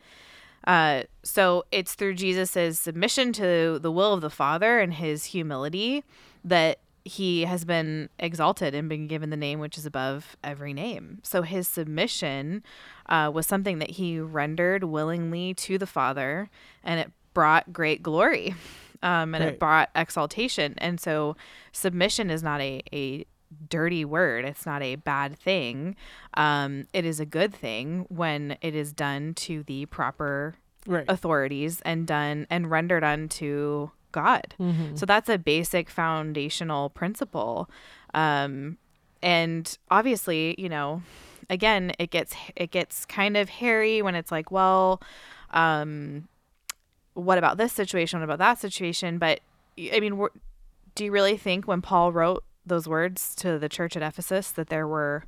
[0.64, 6.02] Uh, so it's through Jesus's submission to the will of the Father and his humility
[6.44, 11.20] that he has been exalted and been given the name which is above every name.
[11.22, 12.64] So his submission
[13.08, 16.50] uh, was something that he rendered willingly to the Father,
[16.82, 18.54] and it brought great glory,
[19.04, 19.52] um, and Right.
[19.54, 20.74] it brought exaltation.
[20.78, 21.36] And so
[21.70, 23.24] submission is not a a
[23.68, 24.44] dirty word.
[24.44, 25.96] It's not a bad thing.
[26.34, 30.56] Um, it is a good thing when it is done to the proper
[30.88, 31.04] Right.
[31.08, 34.54] authorities and done and rendered unto God.
[34.60, 34.94] Mm-hmm.
[34.94, 37.68] So that's a basic foundational principle.
[38.14, 38.78] Um,
[39.20, 41.02] and obviously, you know,
[41.50, 45.02] again, it gets it gets kind of hairy when it's like, well,
[45.50, 46.28] um,
[47.14, 48.20] what about this situation?
[48.20, 49.18] What about that situation?
[49.18, 49.40] But
[49.92, 50.28] I mean,
[50.94, 54.68] do you really think when Paul wrote those words to the church at Ephesus that
[54.68, 55.24] there were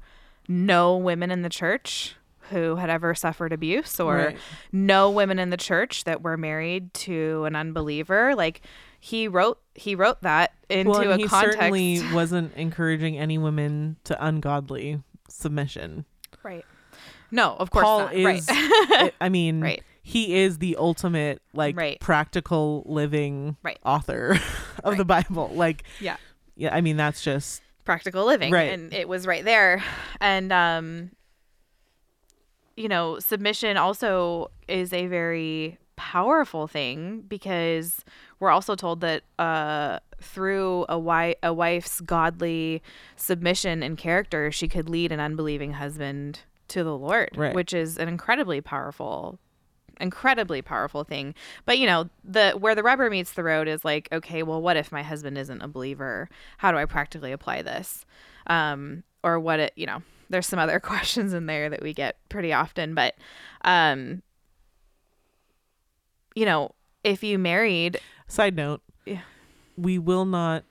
[0.49, 2.15] no women in the church
[2.51, 4.39] who had ever suffered abuse or Right.
[4.73, 8.63] no women in the church that were married to an unbeliever like
[8.99, 13.97] he wrote he wrote that into well, a he context certainly wasn't encouraging any women
[14.05, 16.07] to ungodly submission.
[16.43, 16.65] right
[17.31, 18.15] no of course Paul not.
[18.15, 19.83] is, right I- mean, Right.
[20.03, 22.01] he is the ultimate like Right.
[22.01, 23.79] practical living Right.
[23.85, 24.39] author
[24.85, 25.51] of the Bible.
[25.55, 26.17] Like, yeah
[26.59, 28.71] yeah, I mean, that's just practical living Right.
[28.71, 29.83] and it was right there
[30.21, 31.11] and um
[32.77, 38.05] you know submission also is a very powerful thing because
[38.41, 42.83] we're also told that uh through a wife a wife's godly
[43.17, 47.55] submission and character she could lead an unbelieving husband to the lord Right.
[47.55, 49.39] which is an incredibly powerful
[50.01, 51.35] incredibly powerful thing
[51.67, 54.77] but you know the where the rubber meets the road is like okay well what
[54.77, 58.05] if my husband isn't a believer how do i practically apply this
[58.49, 62.17] um or what it you know there's some other questions in there that we get
[62.29, 63.15] pretty often but
[63.65, 64.23] um
[66.35, 66.71] you know
[67.05, 68.83] if you married side note.
[69.07, 69.21] Yeah.
[69.77, 70.65] We will not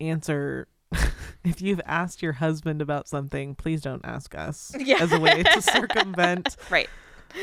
[0.00, 0.68] answer.
[1.44, 4.98] if you've asked your husband about something, please don't ask us Yeah.
[5.00, 6.56] as a way to circumvent.
[6.70, 6.88] right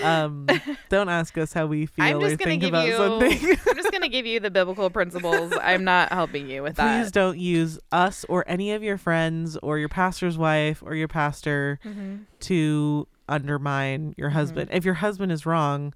[0.02, 0.48] Um,
[0.90, 3.58] don't ask us how we feel i'm or just gonna think give about you something.
[3.70, 7.12] i'm just gonna give you the biblical principles i'm not helping you with that Please
[7.12, 11.80] don't use us or any of your friends or your pastor's wife or your pastor
[11.86, 12.24] Mm-hmm.
[12.42, 14.70] to undermine your husband.
[14.74, 15.94] If your husband is wrong,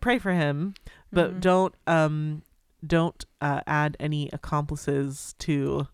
[0.00, 0.74] pray for him,
[1.12, 1.40] but Mm-hmm.
[1.40, 2.42] don't um
[2.86, 5.86] don't uh, add any accomplices to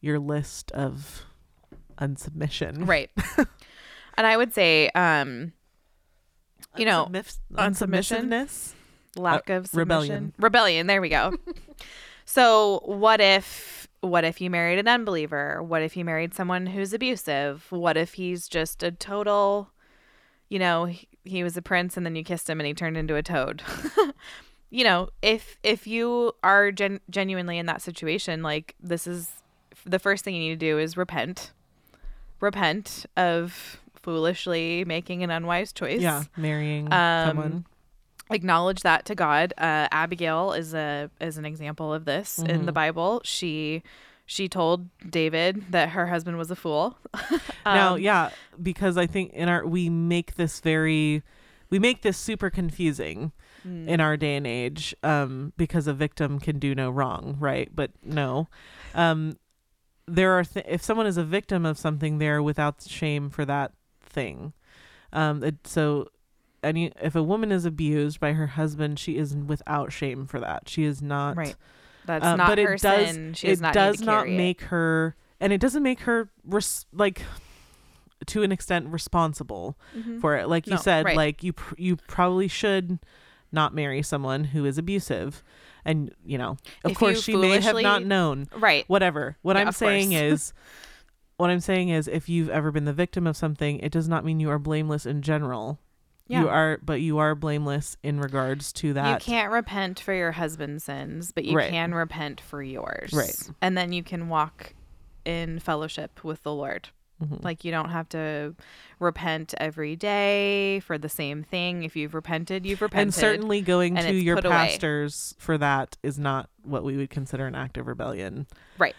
[0.00, 1.26] your list of
[1.98, 2.86] unsubmission.
[2.88, 3.10] right
[4.16, 5.52] and i would say um
[6.76, 7.34] you know, unsubmission?
[7.54, 8.72] unsubmissiveness.
[9.16, 9.78] lack Uh, of submission.
[9.78, 10.32] rebellion.
[10.38, 11.34] rebellion there we go
[12.24, 16.92] so what if what if you married an unbeliever what if you married someone who's
[16.92, 19.70] abusive what if he's just a total
[20.48, 22.96] you know he, he was a prince and then you kissed him and he turned
[22.96, 23.62] into a toad
[24.70, 29.28] you know if if you are gen- genuinely in that situation like this is
[29.84, 31.52] the first thing you need to do is repent
[32.40, 36.00] repent of foolishly making an unwise choice.
[36.00, 37.66] Yeah, marrying Um, someone.
[38.30, 39.52] acknowledge that to God.
[39.58, 42.64] Uh, Abigail is a is an example of this in Mm-hmm.
[42.66, 43.20] the Bible.
[43.24, 43.82] She
[44.24, 46.96] she told David that her husband was a fool.
[47.66, 48.30] now, Um, yeah,
[48.62, 51.22] because I think in our we make this very
[51.70, 53.32] we make this super confusing
[53.66, 53.86] Mm.
[53.86, 57.68] in our day and age um because a victim can do no wrong, right?
[57.72, 58.48] But no.
[58.92, 59.36] Um
[60.08, 63.70] there are th- if someone is a victim of something they're without shame for that
[64.12, 64.52] thing.
[65.12, 66.08] Um it, so
[66.62, 70.68] any if a woman is abused by her husband, she is without shame for that.
[70.68, 71.56] She is not Right.
[72.04, 73.34] That's uh, not but her it does sin.
[73.34, 74.36] She it does not does not carry it.
[74.38, 77.22] make her and it doesn't make her res- like
[78.26, 80.20] to an extent responsible Mhm.
[80.20, 81.16] for it like you No, said right.
[81.16, 83.00] like you pr- you probably should
[83.50, 85.42] not marry someone who is abusive
[85.84, 88.84] and you know of If course she may have not known right.
[88.88, 90.22] whatever what Yeah, i'm saying course.
[90.22, 90.52] is
[91.42, 94.24] what i'm saying is if you've ever been the victim of something it does not
[94.24, 95.78] mean you are blameless in general
[96.28, 96.40] Yeah.
[96.42, 100.32] you are but you are blameless in regards to that You can't repent for your
[100.32, 101.70] husband's sins, but you Right.
[101.70, 103.12] can repent for yours.
[103.12, 103.36] Right.
[103.60, 104.74] And then you can walk
[105.24, 106.88] in fellowship with the Lord.
[107.22, 107.44] Mhm.
[107.44, 108.54] Like you don't have to
[108.98, 111.82] repent every day for the same thing.
[111.84, 113.02] If you've repented, you've repented.
[113.06, 114.54] and certainly going and to your put away.
[114.54, 118.46] pastors for that is not what we would consider an act of rebellion
[118.78, 118.94] right.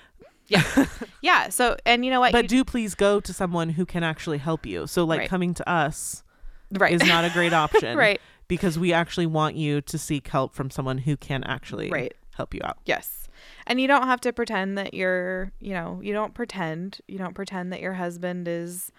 [0.47, 0.63] Yeah.
[1.21, 1.49] yeah.
[1.49, 2.32] So and you know what?
[2.32, 5.29] but You- do please go to someone who can actually help you so like Right.
[5.29, 6.23] coming to us
[6.71, 6.93] right.
[6.93, 8.19] is not a great option right.
[8.47, 12.13] because we actually want you to seek help from someone who can actually Right.
[12.36, 13.19] help you out Yes.
[13.67, 16.99] And you don't have to pretend that you're, you know, you don't pretend.
[17.08, 18.91] You don't pretend that your husband is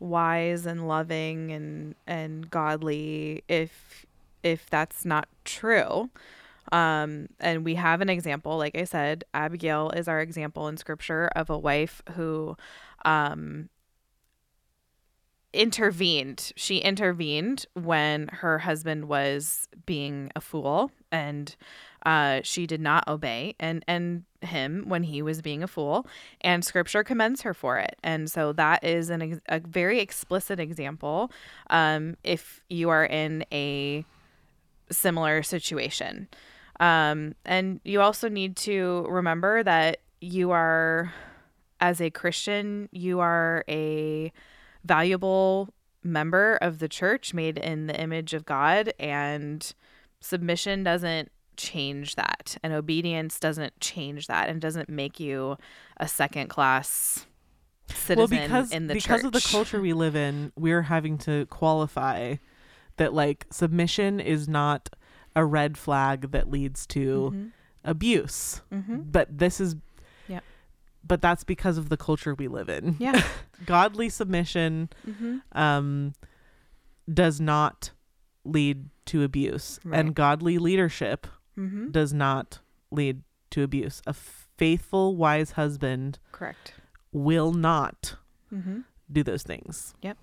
[0.00, 4.04] wise and loving and and godly if
[4.42, 6.10] if that's not true.
[6.74, 11.30] Um and we have an example, like I said, Abigail is our example in scripture
[11.36, 12.56] of a wife who
[13.04, 13.68] um
[15.52, 16.52] intervened.
[16.56, 21.54] She intervened when her husband was being a fool and
[22.04, 26.06] uh, she did not obey and and him when he was being a fool
[26.42, 30.60] and scripture commends her for it and so that is an ex- a very explicit
[30.60, 31.30] example
[31.70, 34.04] um, if you are in a
[34.90, 36.28] similar situation
[36.80, 41.12] um, and you also need to remember that you are
[41.80, 44.32] as a christian you are a
[44.84, 45.68] valuable
[46.02, 49.74] member of the church made in the image of god and
[50.20, 55.56] submission doesn't change that and obedience doesn't change that and doesn't make you
[55.98, 57.26] a second class
[57.88, 59.02] citizen well because in the church.
[59.04, 62.34] because of the culture we live in we're having to qualify
[62.96, 64.88] that like submission is not
[65.36, 67.50] a red flag that leads to Mhm.
[67.84, 69.10] abuse Mhm.
[69.12, 69.76] but this is
[70.28, 70.40] Yeah.
[71.06, 73.22] but that's because of the culture we live in yeah
[73.66, 76.14] godly submission hmm um
[77.12, 77.90] does not
[78.44, 80.00] lead to abuse Right.
[80.00, 86.74] and godly leadership hmm does not lead to abuse a faithful wise husband correct
[87.12, 88.16] will not
[88.50, 88.80] hmm
[89.12, 90.16] do those things Yep.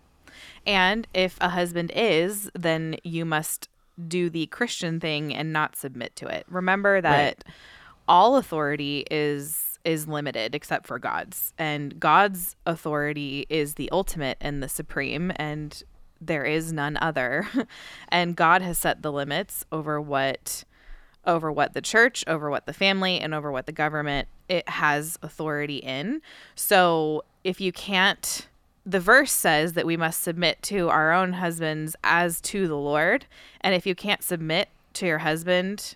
[0.65, 3.69] and if a husband is then you must
[4.07, 6.45] do the christian thing and not submit to it.
[6.49, 7.43] Remember that
[8.07, 11.53] all authority is is limited except for god's.
[11.57, 15.81] And god's authority is the ultimate and the supreme and
[16.19, 17.47] there is none other.
[18.09, 20.63] And god has set the limits over what
[21.25, 25.17] over what the church over what the family and over what the government it has
[25.21, 26.21] authority in.
[26.55, 28.47] So if you can't
[28.85, 33.25] the verse says that we must submit to our own husbands as to the lord
[33.61, 35.95] and if you can't submit to your husband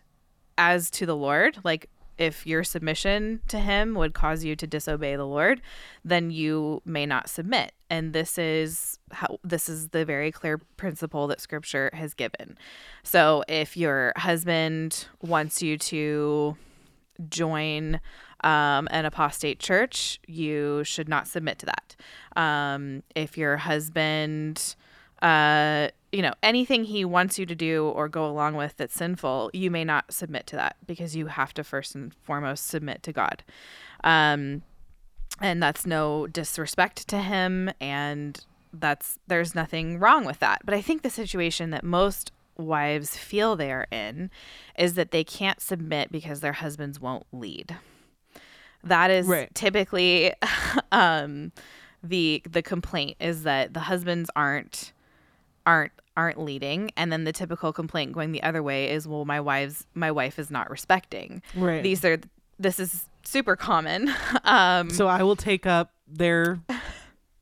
[0.57, 5.15] as to the Lord, like if your submission to him would cause you to disobey
[5.15, 5.61] the Lord,
[6.05, 7.73] then you may not submit.
[7.89, 12.57] And this is how this is the very clear principle that scripture has given.
[13.03, 16.55] So if your husband wants you to
[17.29, 17.99] join
[18.43, 21.95] um, an apostate church, you should not submit to that.
[22.35, 24.75] Um, if your husband,
[25.21, 29.51] uh, you know, anything he wants you to do or go along with that's sinful,
[29.53, 33.13] you may not submit to that because you have to first and foremost submit to
[33.13, 33.43] God.
[34.03, 34.63] Um,
[35.41, 40.81] and that's no disrespect to him and that's there's nothing wrong with that but i
[40.81, 44.29] think the situation that most wives feel they are in
[44.77, 47.77] is that they can't submit because their husbands won't lead
[48.85, 49.53] that is Right.
[49.53, 50.33] typically
[50.91, 51.51] um
[52.03, 54.93] the the complaint is that the husbands aren't
[55.65, 56.91] aren't aren't leading.
[56.95, 60.39] And then the typical complaint going the other way is well my wife's my wife
[60.39, 61.41] is not respecting.
[61.55, 61.83] Right.
[61.83, 62.17] These are
[62.59, 64.13] this is super common.
[64.45, 66.59] Um so i will take up their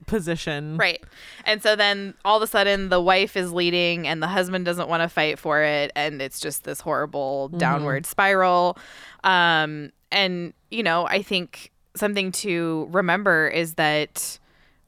[0.05, 0.77] position.
[0.77, 1.03] Right.
[1.45, 4.87] And so then all of a sudden the wife is leading and the husband doesn't
[4.89, 8.77] want to fight for it and it's just this horrible downward spiral.
[9.23, 14.39] Um and you know, I think something to remember is that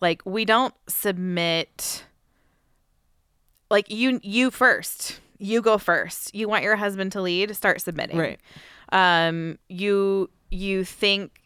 [0.01, 2.05] like we don't submit
[3.69, 5.19] like you you first.
[5.37, 6.33] You go first.
[6.33, 8.17] You want your husband to lead, start submitting.
[8.17, 8.39] Right.
[8.91, 11.39] Um you you think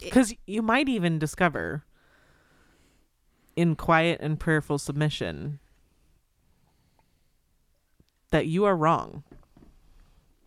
[0.00, 1.84] Because you might even discover
[3.58, 5.58] in quiet and prayerful submission
[8.30, 9.24] that you are wrong.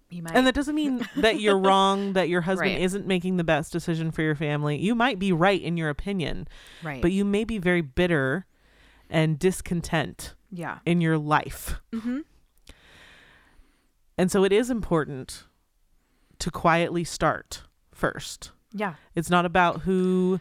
[0.09, 2.81] you might And that doesn't mean that you're wrong, that your husband Right.
[2.81, 4.77] isn't making the best decision for your family.
[4.77, 6.47] You might be right in your opinion,
[6.81, 7.01] right.
[7.01, 8.45] but you may be very bitter
[9.09, 10.79] and discontent yeah.
[10.85, 11.81] in your life.
[11.91, 12.19] Mm-hmm.
[14.17, 15.43] And so it is important
[16.39, 18.51] to quietly start first.
[18.71, 18.93] Yeah.
[19.15, 20.39] It's not about who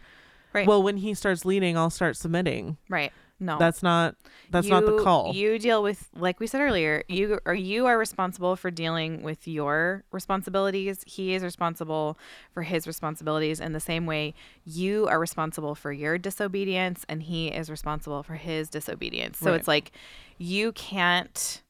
[0.52, 0.66] Right.
[0.66, 2.76] well when he starts leading I'll start submitting.
[2.88, 3.12] Right.
[3.42, 3.56] No.
[3.58, 4.16] That's not
[4.50, 5.32] that's not the call.
[5.32, 9.48] You deal with like we said earlier, you are you are responsible for dealing with
[9.48, 11.02] your responsibilities.
[11.06, 12.18] He is responsible
[12.52, 14.34] for his responsibilities in the same way
[14.66, 19.38] you are responsible for your disobedience and he is responsible for his disobedience.
[19.38, 19.58] So Right.
[19.60, 19.92] it's like
[20.36, 21.62] you can't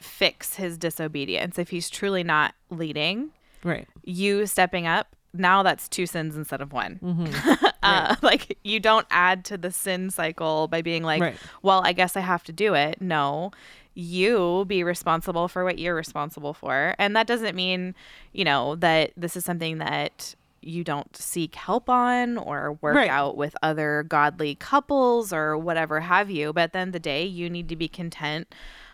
[0.00, 3.30] fix his disobedience if he's truly not leading.
[3.64, 3.88] right.
[4.04, 6.98] You stepping up now that's two sins instead of one.
[7.02, 7.64] Mm-hmm.
[7.82, 11.36] uh, like you don't add to the sin cycle by being like, Right.
[11.62, 13.00] well, I guess I have to do it.
[13.00, 13.50] No,
[13.94, 16.94] you be responsible for what you're responsible for.
[16.98, 17.94] And that doesn't mean,
[18.32, 23.08] you know, that this is something that you don't seek help on or work Right.
[23.08, 26.52] out with other godly couples or whatever have you.
[26.52, 28.52] But at the end of the day, you need to be content,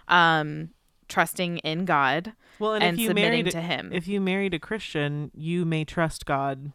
[0.08, 0.70] um,
[1.12, 2.32] trusting in God.
[2.58, 3.90] Well, and, and if you submitting married to him.
[3.92, 6.72] if you married a Christian, you may trust God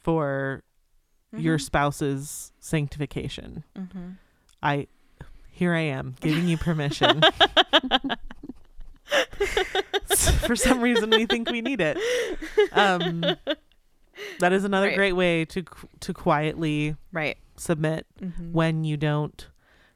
[0.00, 0.62] for
[1.34, 1.44] Mm-hmm.
[1.44, 3.62] your spouse's sanctification.
[3.76, 4.16] Mhm.
[4.62, 4.86] I
[5.50, 7.20] here I am giving you permission.
[10.46, 11.98] for some reason we think we need it.
[12.72, 13.24] Um
[14.40, 14.96] that is another Right.
[14.96, 15.62] great way to
[16.00, 17.36] to quietly Right.
[17.56, 18.52] submit Mhm.
[18.52, 19.48] when you don't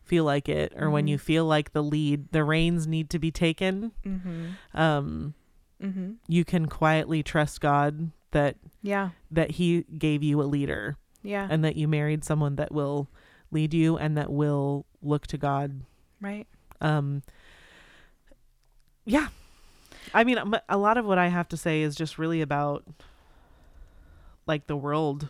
[0.05, 1.11] feel like it or when Mhm.
[1.11, 4.46] you feel like the lead the reins need to be taken Mm-hmm.
[4.78, 5.34] um
[5.82, 6.12] Mm-hmm.
[6.28, 9.11] you can quietly trust god that Yeah.
[9.30, 11.46] that he gave you a leader Yeah.
[11.50, 13.09] and that you married someone that will
[13.50, 15.82] lead you and that will look to god
[16.20, 16.46] right.
[16.80, 17.22] um
[19.05, 19.28] yeah
[20.14, 20.38] i mean
[20.68, 22.84] a lot of what i have to say is just really about
[24.46, 25.28] like the world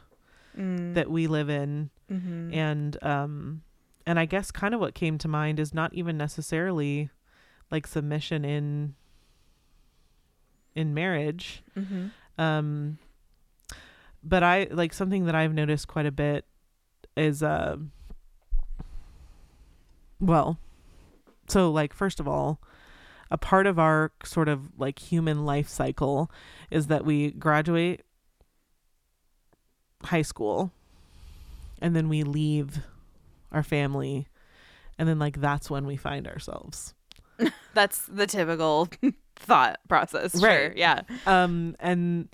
[0.54, 0.92] Mm.
[0.92, 2.52] that we live in mm-hmm.
[2.52, 3.62] and um
[4.06, 7.10] and i guess kind of what came to mind is not even necessarily
[7.70, 8.94] like submission in
[10.74, 12.06] in marriage mm-hmm.
[12.38, 12.98] um
[14.22, 16.44] but i like something that i've noticed quite a bit
[17.16, 17.76] is uh
[20.20, 20.58] well
[21.48, 22.60] so like first of all
[23.30, 26.30] a part of our sort of like human life cycle
[26.70, 28.02] is that we graduate
[30.04, 30.70] high school
[31.80, 32.82] and then we leave
[33.52, 34.26] our family
[34.98, 36.94] and then like that's when we find ourselves
[37.74, 38.88] That's the typical
[39.36, 40.38] thought process.
[40.38, 40.68] Sure.
[40.68, 40.76] Right.
[40.76, 41.00] Yeah.
[41.26, 42.28] um and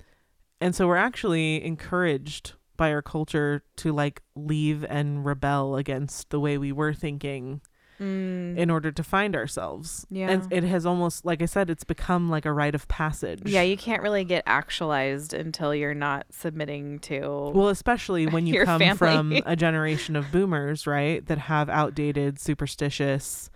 [0.61, 6.39] and so we're actually encouraged by our culture to like leave and rebel against the
[6.39, 7.61] way we were thinking
[7.99, 8.57] Mm.
[8.57, 10.29] in order to find ourselves Yeah.
[10.31, 13.61] and it has almost like i said it's become like a rite of passage Yeah,
[13.61, 17.51] you can't really get actualized until you're not submitting to.
[17.53, 18.97] well especially when you come family.
[18.97, 23.49] from a generation of boomers right that have outdated superstitious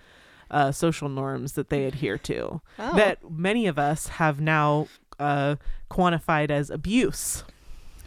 [0.52, 2.96] uh, social norms that they adhere to Oh.
[2.96, 4.88] that many of us have now
[5.20, 5.56] uh,
[5.89, 7.44] quantified as abuse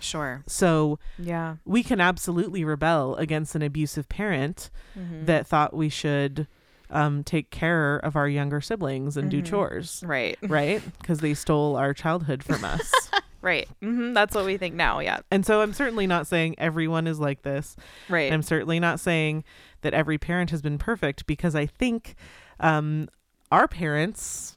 [0.01, 0.43] sure.
[0.47, 1.57] so Yeah.
[1.65, 5.27] we can absolutely rebel against an abusive parent Mhm.
[5.27, 6.47] that thought we should
[6.89, 9.47] um, take care of our younger siblings and do Mhm.
[9.47, 10.39] chores, Right.
[10.43, 10.81] right?
[11.01, 12.93] Because they stole our childhood from us.
[13.43, 13.69] Right.
[13.81, 14.99] hmm That's what we think now.
[15.01, 15.21] Yeah.
[15.31, 17.77] and so I'm certainly not saying everyone is like this.
[18.09, 18.33] Right.
[18.33, 19.45] I'm certainly not saying
[19.83, 22.17] that every parent has been perfect because I think
[22.59, 23.09] um,
[23.53, 24.57] our parents,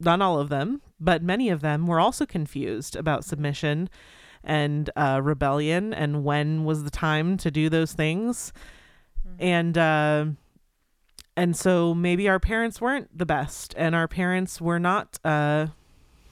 [0.00, 3.90] not all of them, but many of them were also confused about submission
[4.44, 8.52] and uh, rebellion and when was the time to do those things.
[9.38, 10.26] And uh,
[11.36, 15.66] and so maybe our parents weren't the best and our parents were not uh,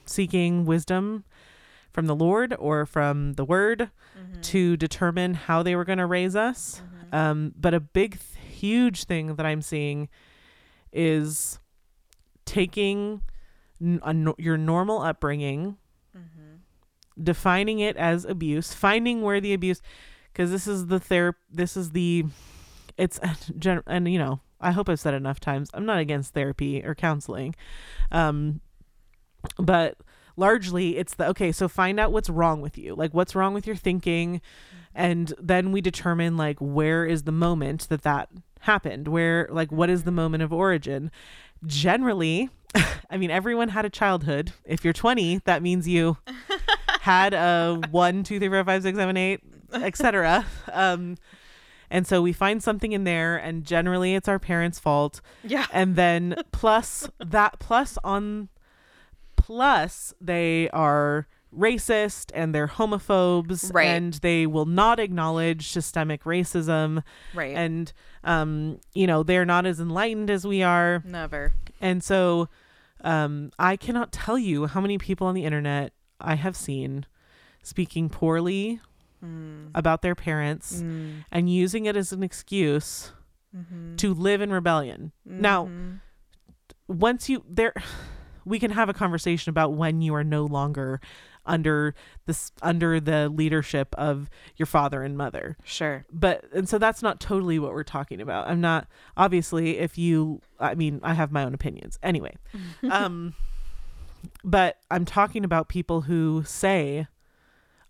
[0.05, 1.23] seeking wisdom
[1.91, 3.89] from the Lord or from the word
[4.41, 6.81] to determine how they were going to raise us.
[7.13, 10.09] Um, but a big, huge thing that I'm seeing
[10.91, 11.59] is
[12.45, 13.21] taking
[13.81, 15.77] n- a no- your normal upbringing,
[17.21, 19.81] defining it as abuse, finding where the abuse,
[20.31, 22.25] because this is the ther this is the
[22.97, 23.19] it's
[23.57, 26.93] gen- and you know i hope i've said enough times i'm not against therapy or
[26.93, 27.55] counseling
[28.11, 28.61] um
[29.57, 29.97] but
[30.35, 33.65] largely it's the okay so find out what's wrong with you like what's wrong with
[33.65, 34.39] your thinking
[34.97, 38.29] and then we determine like where is the moment that that
[38.61, 41.11] happened where like what is the moment of origin?
[41.65, 42.49] Generally
[43.09, 44.51] i mean everyone had a childhood.
[44.65, 46.17] If you're 20 that means you
[47.07, 49.39] had a one two three four five six seven eight
[49.73, 51.15] etc um
[51.89, 55.65] and so we find something in there and generally it's our parents fault Yeah.
[55.71, 58.49] and then plus that plus on
[59.35, 63.85] plus they are racist and they're homophobes Right.
[63.87, 67.03] and they will not acknowledge systemic racism
[67.33, 67.55] Right.
[67.55, 67.93] and
[68.25, 71.53] um you know they're not as enlightened as we are Never.
[71.79, 72.49] and so
[73.01, 77.05] um i cannot tell you how many people on the internet i have seen
[77.63, 78.79] speaking poorly
[79.23, 79.71] Mm.
[79.73, 81.25] about their parents Mm.
[81.31, 83.11] and using it as an excuse
[83.55, 83.95] Mm-hmm.
[83.95, 85.99] to live in rebellion now Mhm.
[86.87, 87.73] once you there
[88.45, 90.99] we can have a conversation about when you are no longer
[91.45, 91.95] under
[92.27, 96.05] this under the leadership of your father and mother Sure.
[96.11, 100.41] but and so that's not totally what we're talking about i'm not obviously if you
[100.59, 102.35] i mean i have my own opinions anyway
[102.91, 103.33] um
[104.43, 107.07] but i'm talking about people who say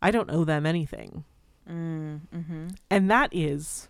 [0.01, 1.23] i don't owe them anything
[1.69, 2.21] Mm.
[2.33, 2.67] Mm-hmm.
[2.89, 3.89] and that is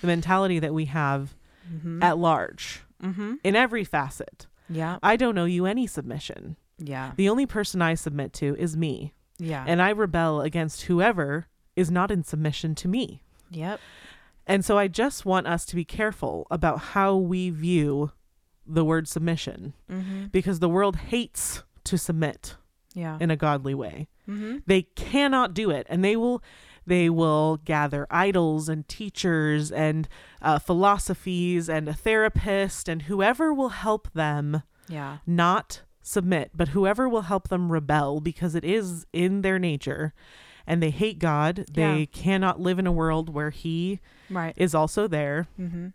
[0.00, 1.34] the mentality that we have
[1.72, 2.02] Mm-hmm.
[2.02, 3.34] at large mm-hmm.
[3.44, 4.98] in every facet Yeah.
[5.02, 7.12] i don't owe you any submission Yeah.
[7.16, 9.64] The only person I submit to is me, Yeah.
[9.68, 13.22] and I rebel against whoever is not in submission to me.
[13.50, 13.78] yep.
[14.48, 18.10] And so I just want us to be careful about how we view
[18.66, 20.26] the word submission Mm-hmm.
[20.32, 22.56] because the world hates to submit
[22.94, 23.18] Yeah.
[23.20, 24.08] in a godly way.
[24.28, 24.58] mm-hmm.
[24.66, 26.42] They cannot do it and they will
[26.84, 30.08] they will gather idols and teachers and
[30.40, 35.18] uh, philosophies and a therapist and whoever will help them Yeah.
[35.26, 40.12] not submit, but whoever will help them rebel because it is in their nature
[40.66, 41.64] and they hate God.
[41.72, 42.04] They Yeah.
[42.06, 44.54] cannot live in a world where He Right.
[44.56, 45.46] is also there.
[45.60, 45.88] Mm-hmm.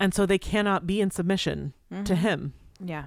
[0.00, 1.72] And so they cannot be in submission
[2.04, 2.54] to Him.
[2.82, 3.06] Yeah.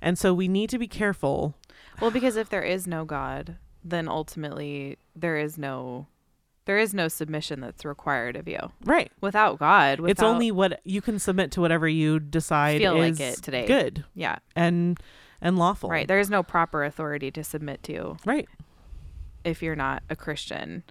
[0.00, 1.54] And so we need to be careful.
[2.00, 6.06] Well, because if there is no God, then ultimately there is no
[6.66, 8.58] there is no submission that's required of you.
[8.84, 9.10] Right.
[9.22, 13.12] Without God, without, it's only what you can submit to whatever you decide Feel like
[13.12, 13.66] is it today.
[13.66, 15.00] good yeah, and
[15.40, 15.88] and lawful.
[15.88, 16.06] right.
[16.06, 18.46] There is no proper authority to submit to Right.
[19.44, 20.82] if you're not a Christian.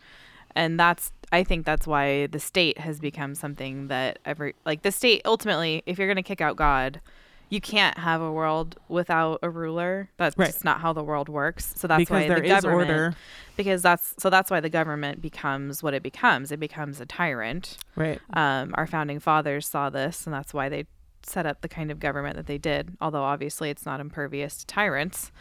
[0.56, 4.92] And that's I think that's why the state has become something that every like the
[4.92, 7.02] state ultimately if you're going to kick out God,
[7.50, 10.10] you can't have a world without a ruler.
[10.18, 10.48] That's Right.
[10.48, 11.74] just not how the world works.
[11.78, 13.14] So that's because why there the is government order.
[13.56, 16.52] because that's so that's why the government becomes what it becomes.
[16.52, 17.78] It becomes a tyrant.
[17.96, 18.20] Right.
[18.34, 20.86] Um, our founding fathers saw this, and that's why they
[21.24, 22.96] set up the kind of government that they did.
[23.02, 25.32] Although obviously it's not impervious to tyrants.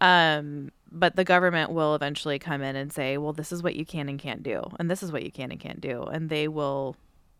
[0.00, 3.84] Um, but the government will eventually come in and say, "Well, this is what you
[3.84, 6.46] can and can't do, and this is what you can and can't do," and they
[6.48, 6.96] will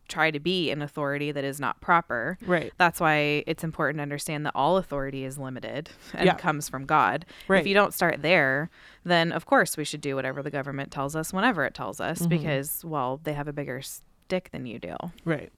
[0.09, 2.37] try to be an authority that is not proper.
[2.45, 2.73] Right.
[2.77, 6.35] That's why it's important to understand that all authority is limited and Yeah.
[6.35, 7.25] comes from God.
[7.47, 7.61] Right.
[7.61, 8.69] If you don't start there,
[9.03, 12.19] then of course we should do whatever the government tells us whenever it tells us
[12.19, 12.29] Mm-hmm.
[12.29, 14.95] because well, they have a bigger stick than you do.
[15.23, 15.51] Right.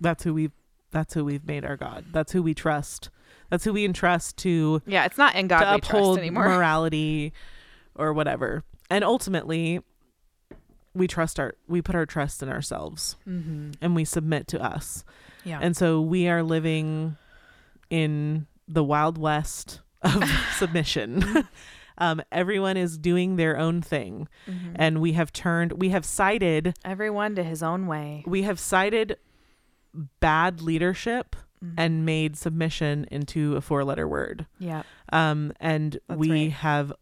[0.00, 0.52] That's who we've
[0.92, 2.06] that's who we've made our God.
[2.12, 3.10] That's who we trust.
[3.50, 6.44] That's who we entrust to Yeah, it's not in God to uphold anymore.
[6.48, 7.32] morality
[7.94, 8.62] or whatever.
[8.88, 9.80] And ultimately
[10.96, 13.72] we trust our we put our trust in ourselves mm-hmm.
[13.80, 15.04] and we submit to us.
[15.44, 15.58] Yeah.
[15.62, 17.16] And so we are living
[17.90, 20.24] in the wild west of
[20.58, 21.46] submission.
[21.98, 24.26] um, everyone is doing their own thing.
[24.48, 24.72] Mhm.
[24.76, 28.24] And we have turned we have cited Everyone to his own way.
[28.26, 29.18] we have cited
[30.20, 31.74] bad leadership Mhm.
[31.78, 34.82] and made submission into a four letter word Yeah.
[35.10, 36.52] um and That's we right.
[36.52, 36.92] have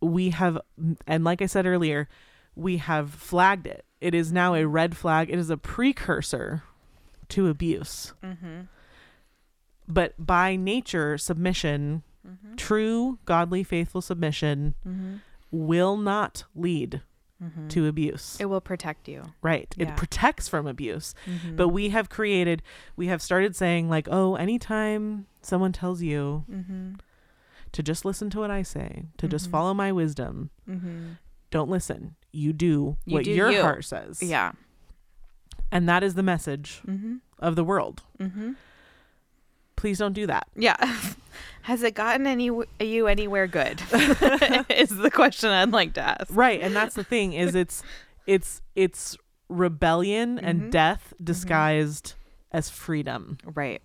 [0.00, 0.60] we have
[1.08, 2.08] and like i said earlier
[2.58, 6.62] we have flagged it it is now a red flag it is a precursor
[7.28, 8.60] to abuse Mm-hmm.
[9.86, 12.56] but by nature submission Mm-hmm.
[12.56, 15.16] true godly faithful submission Mm-hmm.
[15.50, 17.00] will not lead
[17.42, 17.68] Mm-hmm.
[17.68, 19.22] to abuse It will protect you.
[19.40, 19.90] right Yeah.
[19.92, 21.54] it protects from abuse Mm-hmm.
[21.56, 22.62] But we have created,
[22.96, 26.94] we have started saying, like, oh, anytime someone tells you mm-hmm.
[27.70, 30.50] to just listen to what I say, to just follow my wisdom,
[31.52, 32.16] don't listen.
[32.38, 33.62] You do You what do your you.
[33.62, 34.22] heart says.
[34.22, 34.52] Yeah.
[35.72, 37.16] And that is the message Mm-hmm.
[37.38, 38.02] of the world.
[38.18, 38.52] Mm-hmm.
[39.76, 40.46] Please don't do that.
[40.56, 40.76] Yeah.
[41.62, 43.80] Has it gotten any you anywhere good?
[44.70, 46.26] is the question I'd like to ask.
[46.30, 46.60] Right.
[46.60, 47.82] And that's the thing is it's,
[48.26, 49.16] it's it's
[49.48, 50.42] rebellion Mhm.
[50.42, 52.14] and death disguised
[52.52, 53.38] as freedom.
[53.44, 53.82] Right.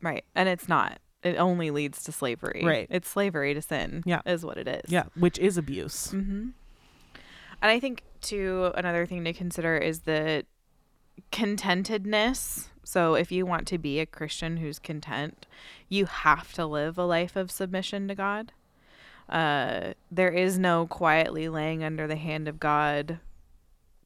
[0.00, 0.24] Right.
[0.34, 0.98] And it's not.
[1.22, 2.62] It only leads to slavery.
[2.64, 2.86] Right.
[2.90, 4.02] It's slavery to sin.
[4.06, 4.22] Yeah.
[4.26, 4.90] Is what it is.
[4.90, 6.08] Yeah, which is abuse.
[6.08, 6.48] Mm-hmm.
[7.62, 10.44] And I think too another thing to consider is the
[11.30, 12.68] contentedness.
[12.84, 15.46] So if you want to be a Christian who's content,
[15.88, 18.52] you have to live a life of submission to God.
[19.28, 23.18] Uh, there is no quietly laying under the hand of God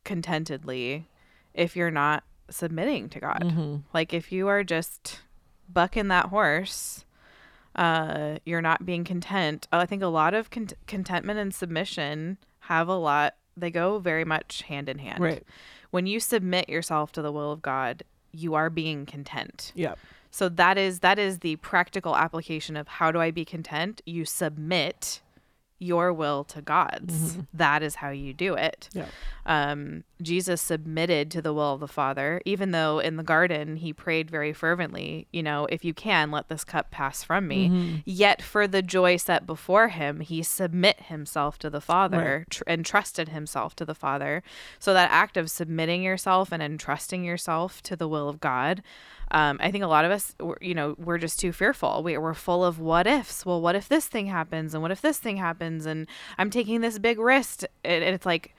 [0.04, 1.09] contentedly
[1.54, 3.40] if you're not submitting to God.
[3.42, 3.82] Mhm.
[3.92, 5.22] Like if you are just
[5.68, 7.04] bucking that horse,
[7.74, 9.66] uh, you're not being content.
[9.72, 13.34] I think a lot of con- contentment and submission have a lot.
[13.57, 15.20] They go very much hand in hand.
[15.20, 15.42] Right.
[15.90, 18.02] When you submit yourself to the will of God,
[18.32, 19.72] you are being content.
[19.74, 19.94] Yeah.
[20.30, 24.02] So that is that is the practical application of how do I be content?
[24.04, 25.22] You submit
[25.79, 27.14] your will to God's.
[27.14, 27.41] Mm-hmm, mm-hmm.
[27.55, 28.89] That is how you do it.
[28.93, 29.07] Yeah.
[29.45, 33.93] Um, Jesus submitted to the will of the Father, even though in the garden he
[33.93, 37.68] prayed very fervently, you know, if you can, let this cup pass from me.
[37.68, 37.97] Mm-hmm.
[38.05, 42.85] Yet for the joy set before him, he submit himself to the Father tr- and
[42.85, 44.43] trusted himself to the Father.
[44.79, 48.83] So that act of submitting yourself and entrusting yourself to the will of God
[49.31, 52.03] um, I think a lot of us, you know, we're just too fearful.
[52.03, 53.45] We, we're full of what ifs.
[53.45, 54.72] Well, what if this thing happens?
[54.74, 55.87] And what if this thing happens?
[55.87, 56.07] And
[56.39, 57.62] I'm taking this big risk.
[57.85, 58.55] And, and it's like,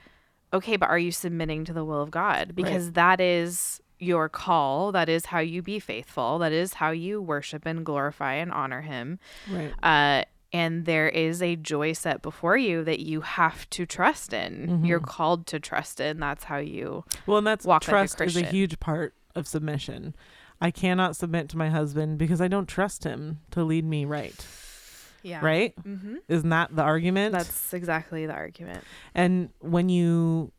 [0.52, 2.54] okay, but are you submitting to the will of God?
[2.54, 4.92] Because that is your call.
[4.92, 6.38] That is how you be faithful.
[6.38, 9.18] That is how you worship and glorify and honor Him.
[9.50, 9.72] Right.
[9.82, 14.82] Uh, and there is a joy set before you that you have to trust in.
[14.82, 16.20] You're called to trust in.
[16.20, 17.04] That's how you.
[17.26, 20.14] Well, and that's walk like trust is a huge part of submission.
[20.60, 24.46] I cannot submit to my husband because I don't trust him to lead me right.
[25.22, 25.40] Yeah.
[25.44, 25.74] Right?
[25.82, 26.16] Mm-hmm.
[26.28, 27.32] Isn't that the argument?
[27.32, 28.84] That's exactly the argument.
[29.14, 30.52] and when you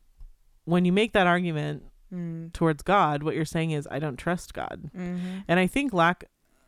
[0.64, 2.52] when you make that argument Mm.
[2.52, 4.90] towards God, what you're saying is I don't trust God.
[4.96, 5.38] Mm-hmm.
[5.46, 6.24] And I think lack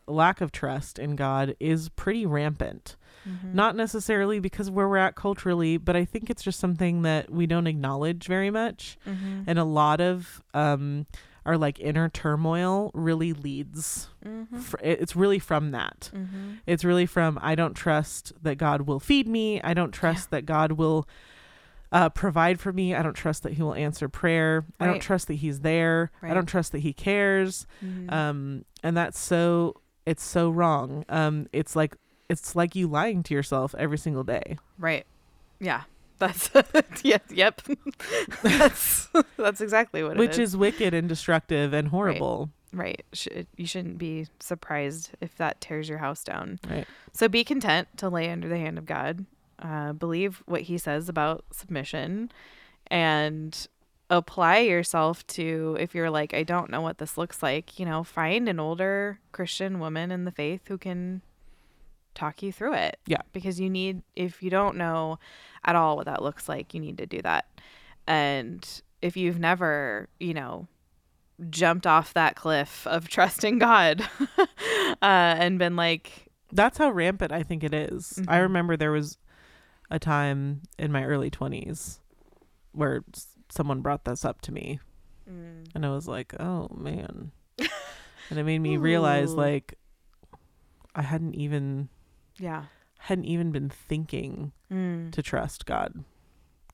[0.06, 2.96] lack of trust in God is pretty rampant.
[3.28, 3.52] Mm-hmm.
[3.52, 7.28] Not necessarily because of where we're at culturally, but I think it's just something that
[7.28, 8.96] we don't acknowledge very much.
[9.04, 9.42] Mm-hmm.
[9.48, 11.06] And a lot of um
[11.44, 14.58] our like inner turmoil really leads Mm-hmm.
[14.60, 16.10] fr- it's really from that.
[16.14, 16.52] Mm-hmm.
[16.66, 19.60] It's really from I don't trust that God will feed me.
[19.62, 21.08] I don't trust that God will
[21.90, 22.94] uh, provide for me.
[22.94, 24.64] I don't trust that He will answer prayer.
[24.80, 26.10] I don't trust that He's there.
[26.22, 27.66] I don't trust that He cares.
[27.84, 28.08] Mm-hmm.
[28.14, 31.04] Um, and that's so it's so wrong.
[31.08, 31.96] Um, it's like
[32.28, 34.56] it's like you lying to yourself every single day.
[34.78, 35.04] right.
[35.60, 35.82] Yeah.
[36.22, 36.50] That's
[37.02, 37.24] yep.
[37.30, 37.62] Yep.
[38.44, 42.50] that's that's exactly what which it is wicked and destructive and horrible.
[42.72, 43.04] right.
[43.12, 46.60] Sh- you shouldn't be surprised if that tears your house down.
[46.70, 46.86] Right.
[47.12, 49.26] So be content to lay under the hand of God.
[49.58, 52.30] Uh, believe what He says about submission,
[52.86, 53.66] and
[54.08, 55.76] apply yourself to.
[55.80, 59.18] If you're like, I don't know what this looks like, you know, find an older
[59.32, 61.22] Christian woman in the faith who can
[62.14, 62.98] talk you through it.
[63.06, 63.22] Yeah.
[63.32, 65.18] Because you need, if you don't know
[65.64, 67.46] at all what that looks like, you need to do that.
[68.06, 68.66] And
[69.00, 70.66] if you've never, you know,
[71.50, 74.06] jumped off that cliff of trusting God
[74.38, 74.46] uh,
[75.02, 78.18] and been like, That's how rampant I think it is.
[78.28, 78.42] I Mhm.
[78.42, 79.18] remember there was
[79.90, 82.00] a time in my early 20s
[82.72, 83.04] where
[83.50, 84.80] someone brought this up to me
[85.30, 89.74] mm, and I was like, "Oh man." and it made me realize like
[90.94, 91.88] I hadn't even
[92.38, 92.64] yeah.
[92.98, 96.04] hadn't even been thinking Mm, to trust God.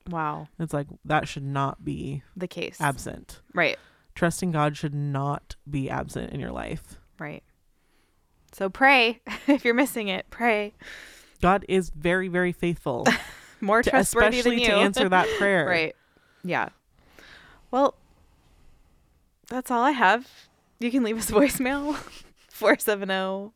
[0.09, 0.47] wow.
[0.59, 2.77] It's like that should not be The case.
[2.79, 3.41] absent.
[3.53, 3.77] right.
[4.15, 6.99] Trusting God should not be absent in your life.
[7.19, 7.43] Right.
[8.51, 9.21] So pray.
[9.47, 10.73] if you're missing it, pray.
[11.41, 13.05] God is very very faithful,
[13.61, 14.65] More to, trustworthy especially than you.
[14.67, 15.65] to answer that prayer.
[15.67, 15.95] Right.
[16.43, 16.69] Yeah.
[17.71, 17.95] Well,
[19.47, 20.27] that's all I have.
[20.79, 21.95] You can leave us voicemail
[22.51, 23.51] 470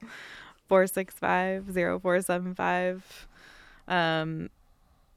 [0.67, 3.27] 465 0475.
[3.87, 4.49] Um,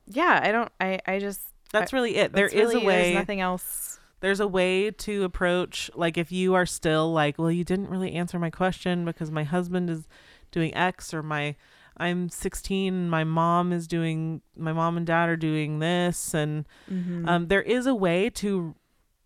[0.06, 1.40] yeah, I don't, I, I just,
[1.72, 2.32] That's really it.
[2.32, 3.02] There is really- a way.
[3.04, 3.98] There's nothing else.
[4.20, 8.12] there's a way to approach like if you are still like well you didn't really
[8.14, 10.08] answer my question because my husband is
[10.50, 11.54] doing x or my
[11.98, 17.28] i'm 16 my mom is doing my mom and dad are doing this and Mhm.
[17.28, 18.74] um, there is a way to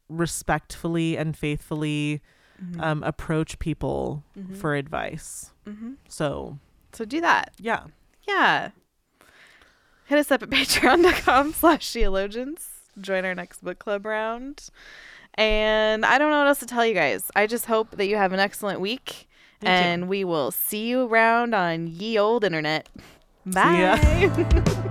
[0.09, 2.21] respectfully and faithfully
[2.63, 2.81] Mhm.
[2.83, 4.57] um, approach people Mhm.
[4.57, 5.97] for advice Mhm.
[6.09, 6.59] so
[6.93, 7.53] So do that.
[7.59, 7.85] yeah
[8.27, 8.71] Yeah.
[10.07, 12.67] Hit us up at patreon.com slash sheologians.
[13.01, 14.69] Join our next book club round.
[15.35, 17.31] And I don't know what else to tell you guys.
[17.37, 19.29] I just hope that you have an excellent week.
[19.63, 19.69] You.
[19.69, 22.89] and we will see you around on ye old internet.
[23.47, 24.81] Bye.